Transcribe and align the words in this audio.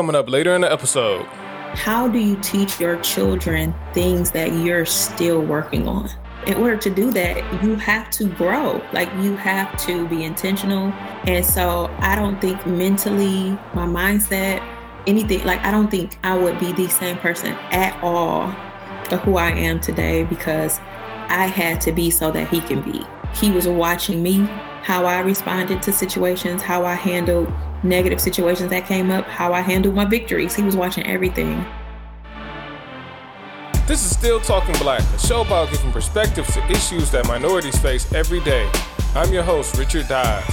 coming 0.00 0.16
up 0.16 0.30
later 0.30 0.54
in 0.54 0.62
the 0.62 0.72
episode. 0.72 1.26
How 1.74 2.08
do 2.08 2.18
you 2.18 2.34
teach 2.36 2.80
your 2.80 2.98
children 3.02 3.74
things 3.92 4.30
that 4.30 4.50
you're 4.50 4.86
still 4.86 5.42
working 5.42 5.86
on? 5.86 6.08
In 6.46 6.54
order 6.54 6.78
to 6.78 6.88
do 6.88 7.10
that, 7.10 7.62
you 7.62 7.74
have 7.74 8.08
to 8.12 8.24
grow. 8.24 8.82
Like 8.94 9.12
you 9.16 9.36
have 9.36 9.76
to 9.84 10.08
be 10.08 10.24
intentional. 10.24 10.90
And 11.26 11.44
so 11.44 11.94
I 11.98 12.16
don't 12.16 12.40
think 12.40 12.66
mentally, 12.66 13.50
my 13.74 13.84
mindset, 13.84 14.66
anything, 15.06 15.44
like 15.44 15.60
I 15.66 15.70
don't 15.70 15.90
think 15.90 16.18
I 16.24 16.34
would 16.34 16.58
be 16.58 16.72
the 16.72 16.88
same 16.88 17.18
person 17.18 17.52
at 17.70 18.02
all 18.02 18.46
to 19.10 19.18
who 19.18 19.36
I 19.36 19.50
am 19.50 19.80
today 19.80 20.24
because 20.24 20.78
I 21.28 21.52
had 21.54 21.78
to 21.82 21.92
be 21.92 22.10
so 22.10 22.30
that 22.30 22.48
he 22.48 22.62
can 22.62 22.80
be. 22.80 23.04
He 23.34 23.50
was 23.50 23.68
watching 23.68 24.22
me, 24.22 24.48
how 24.82 25.04
I 25.04 25.20
responded 25.20 25.82
to 25.82 25.92
situations, 25.92 26.62
how 26.62 26.84
I 26.84 26.94
handled 26.94 27.52
negative 27.82 28.20
situations 28.20 28.70
that 28.70 28.86
came 28.86 29.10
up, 29.10 29.26
how 29.26 29.52
I 29.52 29.60
handled 29.60 29.94
my 29.94 30.04
victories. 30.04 30.54
He 30.54 30.62
was 30.62 30.76
watching 30.76 31.06
everything. 31.06 31.64
This 33.86 34.04
is 34.04 34.16
Still 34.16 34.40
Talking 34.40 34.76
Black, 34.78 35.02
a 35.02 35.18
show 35.18 35.42
about 35.42 35.70
giving 35.70 35.90
perspectives 35.90 36.54
to 36.54 36.64
issues 36.70 37.10
that 37.10 37.26
minorities 37.26 37.76
face 37.78 38.12
every 38.12 38.40
day. 38.40 38.70
I'm 39.14 39.32
your 39.32 39.42
host, 39.42 39.76
Richard 39.76 40.06
Dodds. 40.08 40.46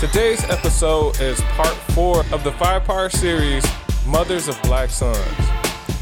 Today's 0.00 0.42
episode 0.44 1.20
is 1.20 1.40
part 1.42 1.74
four 1.92 2.24
of 2.32 2.42
the 2.42 2.52
five 2.52 2.84
part 2.84 3.12
series, 3.12 3.64
Mothers 4.06 4.48
of 4.48 4.60
Black 4.62 4.88
Sons. 4.88 5.18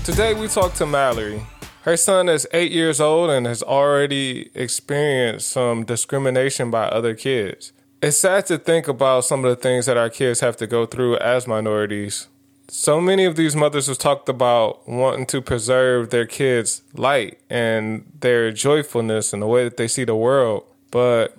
Today 0.05 0.35
we 0.35 0.47
talk 0.47 0.73
to 0.75 0.87
Mallory. 0.87 1.43
Her 1.83 1.97
son 1.97 2.29
is 2.29 2.47
eight 2.53 2.73
years 2.73 3.01
old 3.01 3.31
and 3.31 3.47
has 3.47 3.63
already 3.63 4.51
experienced 4.55 5.51
some 5.51 5.85
discrimination 5.85 6.71
by 6.71 6.85
other 6.85 7.15
kids. 7.15 7.73
It's 8.03 8.19
sad 8.19 8.47
to 8.47 8.59
think 8.59 8.89
about 8.89 9.25
some 9.25 9.45
of 9.45 9.51
the 9.51 9.61
things 9.61 9.87
that 9.87 9.97
our 9.97 10.11
kids 10.11 10.41
have 10.41 10.57
to 10.59 10.67
go 10.67 10.87
through 10.87 11.17
as 11.19 11.47
minorities. 11.47 12.29
So 12.69 13.01
many 13.01 13.25
of 13.25 13.37
these 13.37 13.57
mothers 13.57 13.87
have 13.87 13.99
talked 13.99 14.29
about 14.29 14.87
wanting 14.89 15.27
to 15.27 15.41
preserve 15.41 16.11
their 16.11 16.27
kids' 16.27 16.83
light 16.95 17.39
and 17.49 18.05
their 18.21 18.53
joyfulness 18.53 19.33
and 19.33 19.41
the 19.41 19.47
way 19.47 19.65
that 19.65 19.77
they 19.77 19.89
see 19.89 20.05
the 20.05 20.17
world. 20.17 20.65
But 20.91 21.37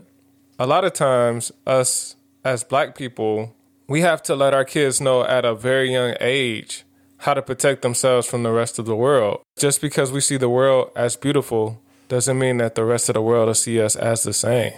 a 0.57 0.65
lot 0.65 0.85
of 0.85 0.93
times, 0.93 1.51
us 1.67 2.15
as 2.43 2.63
black 2.63 2.95
people, 2.95 3.55
we 3.87 4.01
have 4.01 4.23
to 4.23 4.35
let 4.35 4.53
our 4.53 4.65
kids 4.65 4.99
know 4.99 5.23
at 5.23 5.45
a 5.45 5.53
very 5.53 5.91
young 5.91 6.15
age 6.19 6.83
how 7.19 7.33
to 7.33 7.41
protect 7.41 7.81
themselves 7.81 8.27
from 8.27 8.43
the 8.43 8.51
rest 8.51 8.79
of 8.79 8.85
the 8.85 8.95
world. 8.95 9.41
Just 9.57 9.81
because 9.81 10.11
we 10.11 10.21
see 10.21 10.37
the 10.37 10.49
world 10.49 10.91
as 10.95 11.15
beautiful 11.15 11.81
doesn't 12.07 12.39
mean 12.39 12.57
that 12.57 12.75
the 12.75 12.85
rest 12.85 13.09
of 13.09 13.13
the 13.13 13.21
world 13.21 13.47
will 13.47 13.53
see 13.53 13.79
us 13.79 13.95
as 13.95 14.23
the 14.23 14.33
same. 14.33 14.73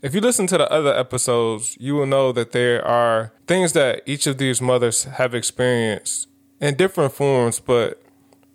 If 0.00 0.14
you 0.14 0.20
listen 0.20 0.46
to 0.48 0.58
the 0.58 0.70
other 0.72 0.94
episodes, 0.94 1.76
you 1.80 1.94
will 1.94 2.06
know 2.06 2.32
that 2.32 2.52
there 2.52 2.86
are 2.86 3.32
things 3.46 3.72
that 3.72 4.02
each 4.06 4.26
of 4.26 4.38
these 4.38 4.60
mothers 4.62 5.04
have 5.04 5.34
experienced 5.34 6.28
in 6.60 6.76
different 6.76 7.12
forms, 7.12 7.60
but 7.60 8.02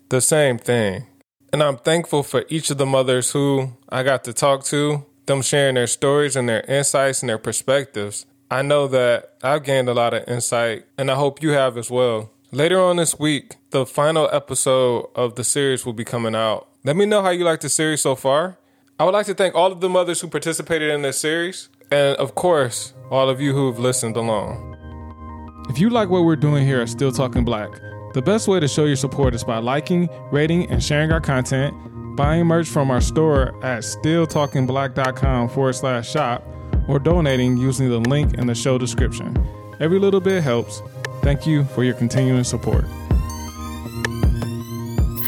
the 0.08 0.20
same 0.20 0.58
thing. 0.58 1.06
And 1.52 1.62
I'm 1.62 1.76
thankful 1.76 2.22
for 2.22 2.44
each 2.48 2.70
of 2.70 2.78
the 2.78 2.86
mothers 2.86 3.30
who 3.30 3.76
I 3.88 4.02
got 4.02 4.24
to 4.24 4.32
talk 4.32 4.64
to, 4.64 5.06
them 5.26 5.42
sharing 5.42 5.76
their 5.76 5.86
stories 5.86 6.34
and 6.34 6.48
their 6.48 6.62
insights 6.62 7.22
and 7.22 7.28
their 7.28 7.38
perspectives. 7.38 8.26
I 8.50 8.62
know 8.62 8.88
that 8.88 9.34
I've 9.42 9.64
gained 9.64 9.88
a 9.88 9.94
lot 9.94 10.14
of 10.14 10.28
insight, 10.28 10.86
and 10.98 11.10
I 11.10 11.14
hope 11.14 11.42
you 11.42 11.50
have 11.50 11.78
as 11.78 11.90
well. 11.90 12.30
Later 12.54 12.80
on 12.80 12.94
this 12.98 13.18
week, 13.18 13.56
the 13.70 13.84
final 13.84 14.28
episode 14.32 15.10
of 15.16 15.34
the 15.34 15.42
series 15.42 15.84
will 15.84 15.92
be 15.92 16.04
coming 16.04 16.36
out. 16.36 16.68
Let 16.84 16.94
me 16.94 17.04
know 17.04 17.20
how 17.20 17.30
you 17.30 17.42
like 17.42 17.58
the 17.58 17.68
series 17.68 18.00
so 18.00 18.14
far. 18.14 18.58
I 18.96 19.02
would 19.02 19.12
like 19.12 19.26
to 19.26 19.34
thank 19.34 19.56
all 19.56 19.72
of 19.72 19.80
the 19.80 19.88
mothers 19.88 20.20
who 20.20 20.28
participated 20.28 20.92
in 20.92 21.02
this 21.02 21.18
series, 21.18 21.68
and 21.90 22.16
of 22.16 22.36
course, 22.36 22.94
all 23.10 23.28
of 23.28 23.40
you 23.40 23.54
who 23.54 23.66
have 23.66 23.80
listened 23.80 24.16
along. 24.16 25.66
If 25.68 25.80
you 25.80 25.90
like 25.90 26.10
what 26.10 26.22
we're 26.22 26.36
doing 26.36 26.64
here 26.64 26.80
at 26.80 26.88
Still 26.88 27.10
Talking 27.10 27.44
Black, 27.44 27.70
the 28.12 28.22
best 28.22 28.46
way 28.46 28.60
to 28.60 28.68
show 28.68 28.84
your 28.84 28.94
support 28.94 29.34
is 29.34 29.42
by 29.42 29.58
liking, 29.58 30.08
rating, 30.30 30.70
and 30.70 30.80
sharing 30.80 31.10
our 31.10 31.20
content, 31.20 31.74
buying 32.14 32.46
merch 32.46 32.68
from 32.68 32.88
our 32.88 33.00
store 33.00 33.48
at 33.64 33.82
stilltalkingblack.com 33.82 35.48
forward 35.48 35.72
slash 35.72 36.08
shop, 36.08 36.46
or 36.86 37.00
donating 37.00 37.56
using 37.56 37.88
the 37.88 37.98
link 37.98 38.34
in 38.34 38.46
the 38.46 38.54
show 38.54 38.78
description. 38.78 39.44
Every 39.80 39.98
little 39.98 40.20
bit 40.20 40.44
helps. 40.44 40.80
Thank 41.24 41.46
you 41.46 41.64
for 41.64 41.82
your 41.82 41.94
continuing 41.94 42.44
support. 42.44 42.84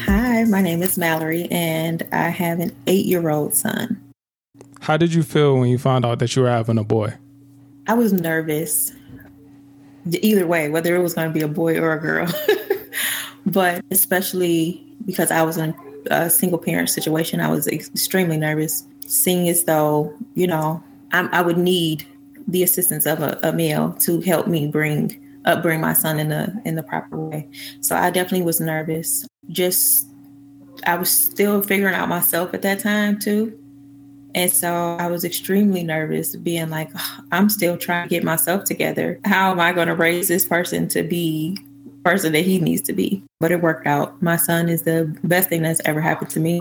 Hi, 0.05 0.45
my 0.45 0.61
name 0.61 0.83
is 0.83 0.99
Mallory, 0.99 1.49
and 1.51 2.07
I 2.13 2.29
have 2.29 2.61
an 2.61 2.77
eight 2.87 3.07
year 3.07 3.31
old 3.31 3.55
son. 3.55 4.13
How 4.81 4.99
did 4.99 5.15
you 5.15 5.23
feel 5.23 5.57
when 5.57 5.71
you 5.71 5.79
found 5.79 6.05
out 6.05 6.19
that 6.19 6.37
you 6.37 6.43
were 6.43 6.51
having 6.51 6.77
a 6.77 6.85
boy? 6.85 7.15
I 7.87 7.95
was 7.95 8.13
nervous. 8.13 8.93
Either 10.11 10.47
way, 10.47 10.69
whether 10.69 10.95
it 10.95 10.99
was 10.99 11.15
going 11.15 11.29
to 11.29 11.33
be 11.33 11.41
a 11.41 11.49
boy 11.49 11.79
or 11.79 11.95
a 11.95 11.99
girl. 11.99 12.31
but 13.47 13.83
especially 13.91 14.85
because 15.07 15.31
I 15.31 15.41
was 15.45 15.57
in 15.57 15.75
a 16.11 16.29
single 16.29 16.59
parent 16.59 16.91
situation, 16.91 17.41
I 17.41 17.49
was 17.49 17.67
extremely 17.69 18.37
nervous, 18.37 18.87
seeing 19.07 19.49
as 19.49 19.65
though, 19.65 20.15
you 20.35 20.47
know, 20.47 20.85
I'm, 21.13 21.31
i 21.33 21.41
would 21.41 21.57
need 21.57 22.07
the 22.47 22.63
assistance 22.63 23.07
of 23.07 23.23
a, 23.23 23.41
a 23.43 23.51
male 23.51 23.95
to 24.01 24.21
help 24.21 24.47
me 24.47 24.67
bring 24.67 25.23
upbring 25.47 25.81
my 25.81 25.93
son 25.93 26.19
in 26.19 26.29
the 26.29 26.53
in 26.65 26.75
the 26.75 26.83
proper 26.83 27.17
way. 27.17 27.49
So 27.81 27.97
I 27.97 28.11
definitely 28.11 28.45
was 28.45 28.61
nervous. 28.61 29.27
Just 29.49 30.09
I 30.87 30.97
was 30.97 31.11
still 31.11 31.63
figuring 31.63 31.95
out 31.95 32.09
myself 32.09 32.53
at 32.55 32.63
that 32.63 32.81
time 32.81 33.19
too. 33.19 33.59
And 34.35 34.53
so 34.53 34.97
I 35.01 35.07
was 35.07 35.25
extremely 35.25 35.83
nervous, 35.83 36.37
being 36.37 36.69
like, 36.69 36.91
I'm 37.33 37.49
still 37.49 37.79
trying 37.79 38.07
to 38.07 38.11
get 38.11 38.23
myself 38.23 38.65
together. 38.65 39.19
How 39.25 39.51
am 39.51 39.61
I 39.61 39.73
going 39.73 39.89
to 39.89 39.95
raise 39.95 40.29
this 40.29 40.45
person 40.45 40.89
to 40.89 41.03
be 41.03 41.59
person 42.05 42.33
that 42.33 42.45
he 42.45 42.59
needs 42.59 42.83
to 42.83 42.93
be? 42.93 43.25
But 43.41 43.51
it 43.51 43.63
worked 43.63 43.87
out. 43.87 44.21
My 44.21 44.37
son 44.37 44.69
is 44.69 44.83
the 44.83 45.07
best 45.25 45.49
thing 45.49 45.63
that's 45.63 45.81
ever 45.87 46.03
happened 46.03 46.31
to 46.33 46.41
me. 46.41 46.61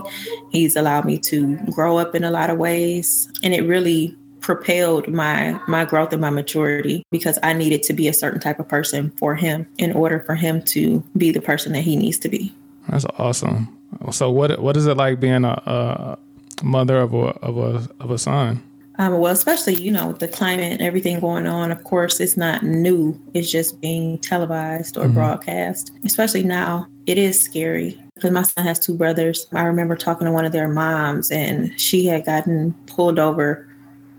He's 0.50 0.74
allowed 0.74 1.04
me 1.04 1.18
to 1.18 1.56
grow 1.70 1.98
up 1.98 2.14
in 2.14 2.24
a 2.24 2.30
lot 2.30 2.48
of 2.48 2.56
ways. 2.56 3.30
And 3.42 3.52
it 3.52 3.62
really 3.62 4.16
propelled 4.46 5.08
my 5.08 5.60
my 5.66 5.84
growth 5.84 6.12
and 6.12 6.20
my 6.20 6.30
maturity 6.30 7.02
because 7.10 7.36
I 7.42 7.52
needed 7.52 7.82
to 7.82 7.92
be 7.92 8.06
a 8.06 8.12
certain 8.12 8.38
type 8.38 8.60
of 8.60 8.68
person 8.68 9.10
for 9.18 9.34
him 9.34 9.66
in 9.76 9.92
order 9.92 10.20
for 10.20 10.36
him 10.36 10.62
to 10.66 11.00
be 11.16 11.32
the 11.32 11.40
person 11.40 11.72
that 11.72 11.80
he 11.80 11.96
needs 11.96 12.16
to 12.20 12.28
be. 12.28 12.54
That's 12.88 13.04
awesome. 13.18 13.76
So 14.12 14.30
what 14.30 14.60
what 14.60 14.76
is 14.76 14.86
it 14.86 14.96
like 14.96 15.18
being 15.18 15.44
a, 15.44 15.60
a 15.66 16.18
mother 16.64 16.96
of 16.98 17.12
a 17.12 17.16
of 17.16 17.58
a 17.58 17.88
of 17.98 18.12
a 18.12 18.18
son? 18.18 18.62
Um, 18.98 19.18
well, 19.18 19.32
especially 19.32 19.74
you 19.74 19.90
know 19.90 20.12
the 20.12 20.28
climate 20.28 20.72
and 20.72 20.80
everything 20.80 21.18
going 21.18 21.48
on. 21.48 21.72
Of 21.72 21.82
course, 21.82 22.20
it's 22.20 22.36
not 22.36 22.62
new. 22.62 23.20
It's 23.34 23.50
just 23.50 23.80
being 23.80 24.16
televised 24.18 24.96
or 24.96 25.06
mm-hmm. 25.06 25.14
broadcast. 25.14 25.90
Especially 26.04 26.44
now, 26.44 26.86
it 27.06 27.18
is 27.18 27.40
scary 27.40 28.00
because 28.14 28.30
my 28.30 28.42
son 28.42 28.64
has 28.64 28.78
two 28.78 28.94
brothers. 28.94 29.48
I 29.52 29.64
remember 29.64 29.96
talking 29.96 30.26
to 30.26 30.32
one 30.32 30.44
of 30.44 30.52
their 30.52 30.68
moms, 30.68 31.32
and 31.32 31.78
she 31.80 32.06
had 32.06 32.24
gotten 32.24 32.74
pulled 32.86 33.18
over 33.18 33.68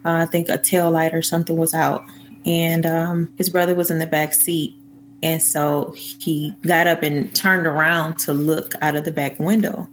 uh, 0.05 0.11
I 0.11 0.25
think 0.25 0.49
a 0.49 0.57
tail 0.57 0.91
light 0.91 1.13
or 1.13 1.21
something 1.21 1.57
was 1.57 1.73
out, 1.73 2.05
and 2.45 2.85
um, 2.85 3.33
his 3.37 3.49
brother 3.49 3.75
was 3.75 3.91
in 3.91 3.99
the 3.99 4.07
back 4.07 4.33
seat. 4.33 4.75
And 5.23 5.41
so 5.41 5.93
he 5.97 6.55
got 6.61 6.87
up 6.87 7.01
and 7.01 7.33
turned 7.35 7.65
around 7.65 8.19
to 8.19 8.33
look 8.33 8.73
out 8.81 8.95
of 8.95 9.03
the 9.03 9.11
back 9.11 9.39
window. 9.39 9.89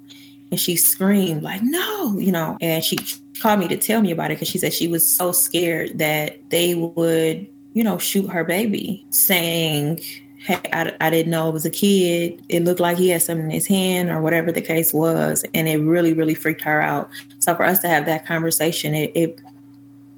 And 0.50 0.60
she 0.60 0.76
screamed, 0.76 1.42
like, 1.42 1.62
no, 1.62 2.18
you 2.18 2.30
know, 2.30 2.58
and 2.60 2.84
she 2.84 2.98
called 3.40 3.60
me 3.60 3.68
to 3.68 3.76
tell 3.76 4.00
me 4.00 4.10
about 4.10 4.30
it 4.30 4.34
because 4.34 4.48
she 4.48 4.58
said 4.58 4.72
she 4.72 4.86
was 4.86 5.06
so 5.06 5.32
scared 5.32 5.98
that 5.98 6.38
they 6.50 6.74
would, 6.74 7.46
you 7.72 7.82
know, 7.82 7.98
shoot 7.98 8.28
her 8.28 8.44
baby, 8.44 9.04
saying, 9.10 10.00
Hey, 10.38 10.60
I, 10.72 10.92
I 11.00 11.08
didn't 11.08 11.30
know 11.30 11.48
it 11.48 11.52
was 11.52 11.64
a 11.64 11.70
kid. 11.70 12.44
It 12.50 12.64
looked 12.64 12.80
like 12.80 12.98
he 12.98 13.08
had 13.08 13.22
something 13.22 13.46
in 13.46 13.50
his 13.50 13.66
hand 13.66 14.10
or 14.10 14.20
whatever 14.20 14.52
the 14.52 14.60
case 14.60 14.92
was. 14.92 15.42
And 15.54 15.66
it 15.66 15.78
really, 15.78 16.12
really 16.12 16.34
freaked 16.34 16.60
her 16.62 16.82
out. 16.82 17.08
So 17.38 17.54
for 17.54 17.64
us 17.64 17.78
to 17.78 17.88
have 17.88 18.04
that 18.04 18.26
conversation, 18.26 18.94
it, 18.94 19.10
it 19.14 19.40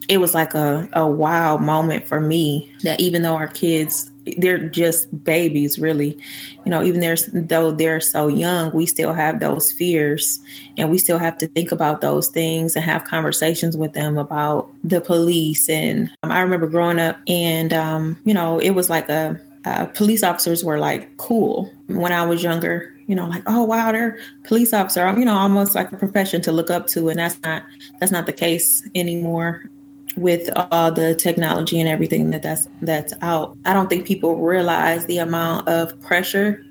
it 0.09 0.19
was 0.19 0.35
like 0.35 0.55
a, 0.55 0.89
a 0.93 1.07
wow 1.07 1.57
moment 1.57 2.07
for 2.07 2.21
me 2.21 2.73
that 2.83 3.01
even 3.01 3.23
though 3.23 3.35
our 3.37 3.49
kids 3.49 4.11
they're 4.39 4.59
just 4.59 5.25
babies 5.25 5.79
really. 5.79 6.19
You 6.65 6.71
know 6.71 6.83
even 6.83 7.01
there's 7.01 7.27
though 7.33 7.71
they're 7.71 8.01
so 8.01 8.27
young 8.27 8.73
we 8.73 8.87
still 8.87 9.13
have 9.13 9.39
those 9.39 9.71
fears 9.71 10.41
and 10.77 10.91
we 10.91 10.99
still 10.99 11.19
have 11.19 11.39
to 11.39 11.47
think 11.47 11.71
about 11.71 12.01
those 12.01 12.29
things 12.29 12.75
and 12.75 12.85
have 12.85 13.05
conversations 13.05 13.77
with 13.77 13.93
them 13.93 14.19
about 14.19 14.69
the 14.83 15.01
police. 15.01 15.69
And 15.69 16.11
um, 16.23 16.33
i 16.33 16.41
remember 16.41 16.67
growing 16.67 16.99
up 16.99 17.19
and 17.29 17.73
um, 17.73 18.19
you 18.25 18.35
know 18.35 18.59
it 18.59 18.71
was 18.71 18.91
like 18.91 19.09
a 19.09 19.41
uh, 19.65 19.87
police 19.87 20.23
officers 20.23 20.63
were 20.63 20.79
like 20.79 21.17
cool 21.17 21.73
when 21.89 22.13
i 22.13 22.25
was 22.25 22.41
younger 22.41 22.95
you 23.09 23.17
know 23.17 23.27
like 23.27 23.43
oh 23.47 23.65
wow 23.65 23.91
they're 23.91 24.17
police 24.45 24.73
officer. 24.73 25.13
You 25.19 25.25
know 25.25 25.35
almost 25.35 25.75
like 25.75 25.91
a 25.93 25.97
profession 25.97 26.41
to 26.43 26.53
look 26.53 26.71
up 26.71 26.87
to 26.89 27.09
and 27.09 27.19
that's 27.19 27.41
not 27.43 27.63
that's 27.99 28.13
not 28.13 28.27
the 28.27 28.33
case 28.33 28.89
anymore 28.95 29.69
with 30.17 30.49
all 30.57 30.91
the 30.91 31.15
technology 31.15 31.79
and 31.79 31.89
everything 31.89 32.31
that 32.31 32.43
that's 32.43 32.69
that's 32.83 33.13
out. 33.23 33.57
I 33.65 33.75
don't 33.75 33.89
think 33.89 34.07
people 34.07 34.37
realize 34.37 35.07
the 35.07 35.19
amount 35.19 35.69
of 35.69 35.99
pressure 36.01 36.65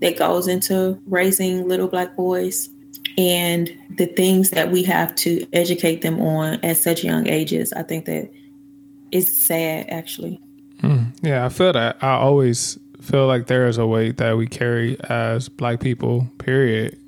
that 0.00 0.16
goes 0.16 0.48
into 0.48 1.00
raising 1.06 1.68
little 1.68 1.88
black 1.88 2.16
boys 2.16 2.68
and 3.18 3.72
the 3.96 4.06
things 4.06 4.50
that 4.50 4.70
we 4.70 4.82
have 4.84 5.14
to 5.16 5.46
educate 5.52 6.02
them 6.02 6.20
on 6.20 6.54
at 6.64 6.76
such 6.76 7.04
young 7.04 7.28
ages. 7.28 7.72
I 7.72 7.82
think 7.82 8.06
that 8.06 8.30
is 9.10 9.40
sad 9.40 9.86
actually. 9.88 10.40
Mm, 10.78 11.12
yeah, 11.22 11.44
I 11.44 11.48
feel 11.48 11.72
that. 11.72 12.02
I 12.02 12.14
always 12.14 12.78
feel 13.00 13.26
like 13.26 13.46
there 13.46 13.68
is 13.68 13.78
a 13.78 13.86
weight 13.86 14.16
that 14.18 14.36
we 14.36 14.46
carry 14.46 14.96
as 15.08 15.48
black 15.48 15.80
people, 15.80 16.28
period. 16.38 16.98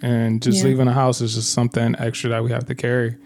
And 0.00 0.40
just 0.40 0.58
yeah. 0.58 0.64
leaving 0.64 0.86
the 0.86 0.92
house 0.92 1.20
is 1.20 1.34
just 1.34 1.52
something 1.52 1.96
extra 1.98 2.30
that 2.30 2.44
we 2.44 2.50
have 2.50 2.66
to 2.66 2.74
carry. 2.74 3.16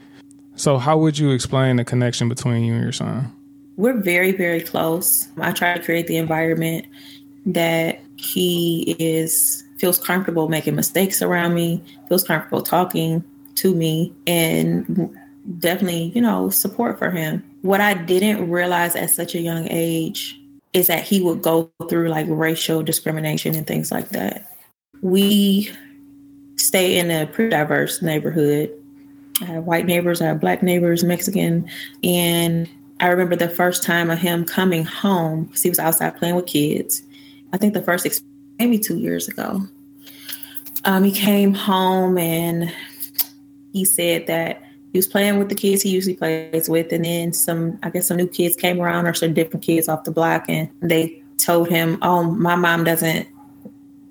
So, 0.54 0.78
how 0.78 0.98
would 0.98 1.18
you 1.18 1.30
explain 1.30 1.76
the 1.76 1.84
connection 1.84 2.28
between 2.28 2.64
you 2.64 2.74
and 2.74 2.82
your 2.82 2.92
son? 2.92 3.34
We're 3.76 4.00
very, 4.00 4.32
very 4.32 4.60
close. 4.60 5.28
I 5.38 5.52
try 5.52 5.76
to 5.76 5.82
create 5.82 6.06
the 6.06 6.18
environment 6.18 6.86
that 7.46 8.00
he 8.16 8.94
is 8.98 9.64
feels 9.78 9.98
comfortable 9.98 10.48
making 10.48 10.76
mistakes 10.76 11.22
around 11.22 11.54
me, 11.54 11.82
feels 12.08 12.22
comfortable 12.22 12.62
talking 12.62 13.24
to 13.56 13.74
me, 13.74 14.14
and 14.28 15.16
definitely, 15.58 16.12
you 16.14 16.20
know, 16.20 16.50
support 16.50 16.98
for 16.98 17.10
him. 17.10 17.42
What 17.62 17.80
I 17.80 17.94
didn't 17.94 18.48
realize 18.48 18.94
at 18.94 19.10
such 19.10 19.34
a 19.34 19.40
young 19.40 19.66
age 19.70 20.38
is 20.72 20.86
that 20.86 21.02
he 21.02 21.20
would 21.20 21.42
go 21.42 21.70
through 21.88 22.08
like 22.08 22.26
racial 22.28 22.82
discrimination 22.82 23.54
and 23.54 23.66
things 23.66 23.90
like 23.90 24.10
that. 24.10 24.48
We 25.02 25.70
stay 26.56 26.98
in 26.98 27.10
a 27.10 27.26
pretty 27.26 27.50
diverse 27.50 28.02
neighborhood. 28.02 28.70
I 29.40 29.44
have 29.46 29.64
white 29.64 29.86
neighbors, 29.86 30.20
I 30.20 30.26
have 30.26 30.40
black 30.40 30.62
neighbors, 30.62 31.02
Mexican. 31.02 31.68
And 32.04 32.68
I 33.00 33.08
remember 33.08 33.36
the 33.36 33.48
first 33.48 33.82
time 33.82 34.10
of 34.10 34.18
him 34.18 34.44
coming 34.44 34.84
home 34.84 35.44
because 35.44 35.62
he 35.62 35.68
was 35.68 35.78
outside 35.78 36.16
playing 36.16 36.36
with 36.36 36.46
kids. 36.46 37.02
I 37.52 37.56
think 37.56 37.74
the 37.74 37.82
first, 37.82 38.06
maybe 38.58 38.78
two 38.78 38.98
years 38.98 39.28
ago. 39.28 39.62
Um, 40.84 41.04
he 41.04 41.12
came 41.12 41.54
home 41.54 42.18
and 42.18 42.72
he 43.72 43.84
said 43.84 44.26
that 44.26 44.62
he 44.92 44.98
was 44.98 45.06
playing 45.06 45.38
with 45.38 45.48
the 45.48 45.54
kids 45.54 45.82
he 45.82 45.88
usually 45.88 46.14
plays 46.14 46.68
with, 46.68 46.92
and 46.92 47.04
then 47.04 47.32
some, 47.32 47.78
I 47.82 47.90
guess, 47.90 48.08
some 48.08 48.18
new 48.18 48.28
kids 48.28 48.54
came 48.54 48.80
around 48.80 49.06
or 49.06 49.14
some 49.14 49.32
different 49.32 49.64
kids 49.64 49.88
off 49.88 50.04
the 50.04 50.10
block, 50.10 50.44
and 50.48 50.68
they 50.80 51.22
told 51.38 51.68
him, 51.68 51.98
"Oh, 52.02 52.22
my 52.22 52.56
mom 52.56 52.84
doesn't 52.84 53.26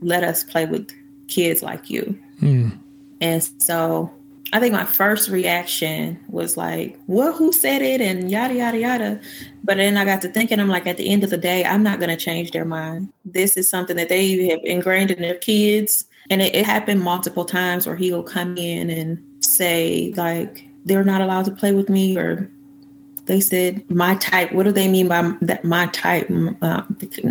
let 0.01 0.23
us 0.23 0.43
play 0.43 0.65
with 0.65 0.89
kids 1.27 1.61
like 1.61 1.91
you." 1.91 2.17
Mm. 2.41 2.79
And 3.19 3.47
so 3.59 4.11
I 4.53 4.59
think 4.59 4.73
my 4.73 4.85
first 4.85 5.29
reaction 5.29 6.19
was 6.27 6.57
like, 6.57 6.99
"What? 7.05 7.35
Who 7.35 7.53
said 7.53 7.81
it?" 7.81 8.01
and 8.01 8.29
yada 8.29 8.53
yada 8.53 8.77
yada. 8.77 9.21
But 9.63 9.77
then 9.77 9.97
I 9.97 10.05
got 10.05 10.21
to 10.23 10.29
thinking, 10.29 10.59
I'm 10.59 10.67
like, 10.67 10.87
at 10.87 10.97
the 10.97 11.09
end 11.09 11.23
of 11.23 11.29
the 11.29 11.37
day, 11.37 11.63
I'm 11.63 11.83
not 11.83 11.99
going 11.99 12.09
to 12.09 12.17
change 12.17 12.51
their 12.51 12.65
mind. 12.65 13.13
This 13.23 13.55
is 13.55 13.69
something 13.69 13.95
that 13.95 14.09
they 14.09 14.47
have 14.49 14.59
ingrained 14.63 15.11
in 15.11 15.21
their 15.21 15.35
kids, 15.35 16.05
and 16.29 16.41
it, 16.41 16.55
it 16.55 16.65
happened 16.65 17.01
multiple 17.01 17.45
times 17.45 17.87
where 17.87 17.95
he 17.95 18.11
will 18.11 18.23
come 18.23 18.57
in 18.57 18.89
and 18.89 19.23
say 19.43 20.13
like, 20.17 20.65
they're 20.85 21.03
not 21.03 21.21
allowed 21.21 21.45
to 21.45 21.51
play 21.51 21.73
with 21.73 21.89
me 21.89 22.17
or 22.17 22.49
they 23.25 23.39
said 23.39 23.89
my 23.89 24.15
type 24.15 24.51
what 24.51 24.63
do 24.63 24.71
they 24.71 24.87
mean 24.87 25.07
by 25.07 25.33
that 25.41 25.63
my 25.63 25.85
type 25.87 26.29
uh, 26.61 26.81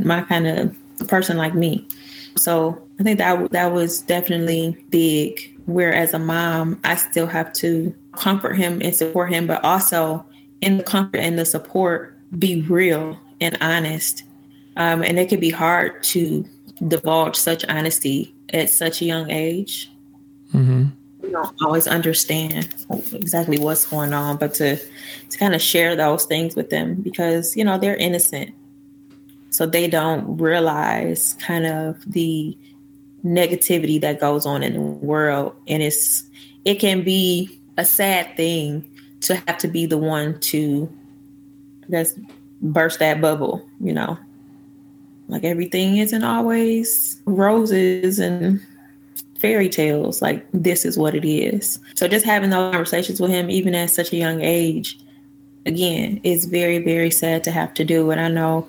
my 0.04 0.22
kind 0.22 0.46
of 0.46 1.08
person 1.08 1.36
like 1.36 1.54
me 1.54 1.86
so 2.36 2.80
i 2.98 3.02
think 3.02 3.18
that 3.18 3.50
that 3.50 3.72
was 3.72 4.00
definitely 4.02 4.76
big 4.90 5.49
where 5.66 5.92
as 5.92 6.14
a 6.14 6.18
mom 6.18 6.80
i 6.84 6.94
still 6.94 7.26
have 7.26 7.52
to 7.52 7.94
comfort 8.12 8.54
him 8.54 8.80
and 8.82 8.94
support 8.94 9.32
him 9.32 9.46
but 9.46 9.64
also 9.64 10.24
in 10.60 10.76
the 10.78 10.82
comfort 10.82 11.18
and 11.18 11.38
the 11.38 11.44
support 11.44 12.16
be 12.38 12.62
real 12.62 13.18
and 13.40 13.56
honest. 13.60 14.24
Um, 14.76 15.02
and 15.02 15.18
it 15.18 15.28
can 15.28 15.40
be 15.40 15.50
hard 15.50 16.02
to 16.04 16.46
divulge 16.86 17.36
such 17.36 17.64
honesty 17.66 18.34
at 18.52 18.70
such 18.70 19.02
a 19.02 19.04
young 19.04 19.30
age. 19.30 19.90
Mm-hmm. 20.54 20.86
Don't 21.30 21.62
always 21.62 21.86
understand 21.86 22.68
exactly 23.12 23.58
what's 23.58 23.86
going 23.86 24.12
on, 24.12 24.36
but 24.36 24.54
to 24.54 24.76
to 24.76 25.38
kind 25.38 25.54
of 25.54 25.62
share 25.62 25.94
those 25.94 26.24
things 26.24 26.56
with 26.56 26.70
them 26.70 26.94
because 26.94 27.56
you 27.56 27.64
know 27.64 27.78
they're 27.78 27.96
innocent, 27.96 28.52
so 29.50 29.64
they 29.64 29.86
don't 29.86 30.38
realize 30.38 31.34
kind 31.34 31.66
of 31.66 32.02
the 32.10 32.56
negativity 33.24 34.00
that 34.00 34.20
goes 34.20 34.46
on 34.46 34.62
in 34.62 34.74
the 34.74 34.80
world, 34.80 35.54
and 35.66 35.82
it's 35.82 36.24
it 36.64 36.76
can 36.76 37.02
be 37.02 37.60
a 37.76 37.84
sad 37.84 38.36
thing 38.36 38.88
to 39.22 39.36
have 39.36 39.58
to 39.58 39.68
be 39.68 39.86
the 39.86 39.98
one 39.98 40.38
to, 40.40 40.90
guess, 41.90 42.18
burst 42.62 42.98
that 42.98 43.20
bubble. 43.20 43.66
You 43.80 43.92
know, 43.92 44.18
like 45.28 45.44
everything 45.44 45.98
isn't 45.98 46.24
always 46.24 47.20
roses 47.26 48.18
and 48.18 48.60
fairy 49.38 49.68
tales. 49.68 50.20
Like 50.20 50.46
this 50.52 50.84
is 50.84 50.98
what 50.98 51.14
it 51.14 51.24
is. 51.24 51.78
So 51.94 52.08
just 52.08 52.24
having 52.24 52.50
those 52.50 52.72
conversations 52.72 53.20
with 53.20 53.30
him, 53.30 53.50
even 53.50 53.74
at 53.74 53.90
such 53.90 54.12
a 54.12 54.16
young 54.16 54.42
age, 54.42 54.98
again, 55.66 56.20
is 56.22 56.44
very, 56.44 56.78
very 56.78 57.10
sad 57.10 57.44
to 57.44 57.50
have 57.50 57.74
to 57.74 57.84
do. 57.84 58.10
And 58.10 58.20
I 58.20 58.28
know 58.28 58.68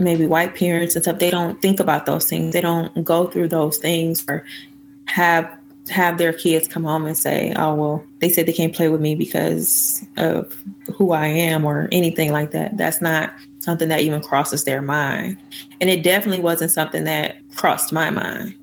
maybe 0.00 0.26
white 0.26 0.56
parents 0.56 0.94
and 0.94 1.04
stuff, 1.04 1.18
they 1.18 1.30
don't 1.30 1.60
think 1.60 1.80
about 1.80 2.06
those 2.06 2.28
things. 2.28 2.52
They 2.52 2.60
don't 2.60 3.04
go 3.04 3.26
through 3.26 3.48
those 3.48 3.78
things 3.78 4.24
or 4.28 4.44
have 5.06 5.50
have 5.88 6.18
their 6.18 6.32
kids 6.32 6.68
come 6.68 6.84
home 6.84 7.04
and 7.04 7.16
say, 7.16 7.52
"Oh, 7.56 7.74
well, 7.74 8.04
they 8.20 8.28
said 8.28 8.46
they 8.46 8.52
can't 8.52 8.74
play 8.74 8.88
with 8.88 9.00
me 9.00 9.14
because 9.14 10.04
of 10.16 10.56
who 10.94 11.12
I 11.12 11.26
am 11.26 11.64
or 11.64 11.88
anything 11.90 12.32
like 12.32 12.52
that." 12.52 12.76
That's 12.76 13.00
not 13.00 13.32
something 13.58 13.88
that 13.88 14.00
even 14.00 14.22
crosses 14.22 14.64
their 14.64 14.82
mind. 14.82 15.36
And 15.80 15.90
it 15.90 16.02
definitely 16.02 16.42
wasn't 16.42 16.70
something 16.70 17.04
that 17.04 17.36
crossed 17.56 17.92
my 17.92 18.10
mind 18.10 18.54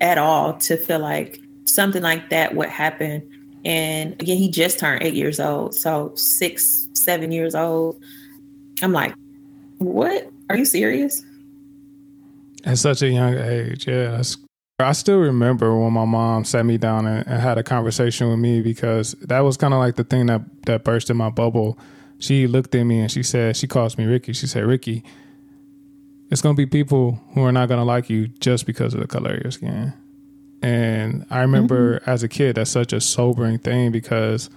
at 0.00 0.18
all 0.18 0.54
to 0.54 0.76
feel 0.76 1.00
like 1.00 1.40
something 1.64 2.02
like 2.02 2.30
that 2.30 2.54
would 2.54 2.68
happen. 2.68 3.22
And 3.64 4.12
again, 4.20 4.36
he 4.36 4.48
just 4.50 4.78
turned 4.78 5.02
eight 5.02 5.14
years 5.14 5.40
old. 5.40 5.74
So 5.74 6.12
six, 6.14 6.88
seven 6.94 7.32
years 7.32 7.54
old. 7.54 8.00
I'm 8.82 8.92
like, 8.92 9.14
what? 9.78 10.30
Are 10.50 10.56
you 10.56 10.64
serious? 10.64 11.22
At 12.64 12.78
such 12.78 13.02
a 13.02 13.08
young 13.08 13.36
age, 13.38 13.86
yeah. 13.86 14.22
I 14.80 14.92
still 14.92 15.18
remember 15.18 15.76
when 15.76 15.92
my 15.92 16.04
mom 16.04 16.44
sat 16.44 16.64
me 16.64 16.78
down 16.78 17.06
and, 17.06 17.26
and 17.26 17.40
had 17.40 17.58
a 17.58 17.62
conversation 17.62 18.30
with 18.30 18.38
me 18.38 18.62
because 18.62 19.12
that 19.22 19.40
was 19.40 19.56
kind 19.56 19.74
of 19.74 19.80
like 19.80 19.96
the 19.96 20.04
thing 20.04 20.26
that, 20.26 20.42
that 20.66 20.84
burst 20.84 21.10
in 21.10 21.16
my 21.16 21.30
bubble. 21.30 21.78
She 22.20 22.46
looked 22.46 22.74
at 22.74 22.84
me 22.84 23.00
and 23.00 23.10
she 23.10 23.22
said, 23.22 23.56
she 23.56 23.66
calls 23.66 23.98
me 23.98 24.04
Ricky. 24.04 24.32
She 24.32 24.46
said, 24.46 24.64
Ricky, 24.64 25.02
it's 26.30 26.42
gonna 26.42 26.54
be 26.54 26.66
people 26.66 27.20
who 27.34 27.42
are 27.42 27.52
not 27.52 27.68
gonna 27.68 27.84
like 27.84 28.08
you 28.08 28.28
just 28.28 28.66
because 28.66 28.94
of 28.94 29.00
the 29.00 29.06
color 29.06 29.34
of 29.34 29.42
your 29.42 29.50
skin. 29.50 29.92
And 30.62 31.26
I 31.30 31.40
remember 31.40 32.00
mm-hmm. 32.00 32.10
as 32.10 32.22
a 32.22 32.28
kid, 32.28 32.56
that's 32.56 32.70
such 32.70 32.92
a 32.92 33.00
sobering 33.00 33.58
thing 33.58 33.92
because 33.92 34.50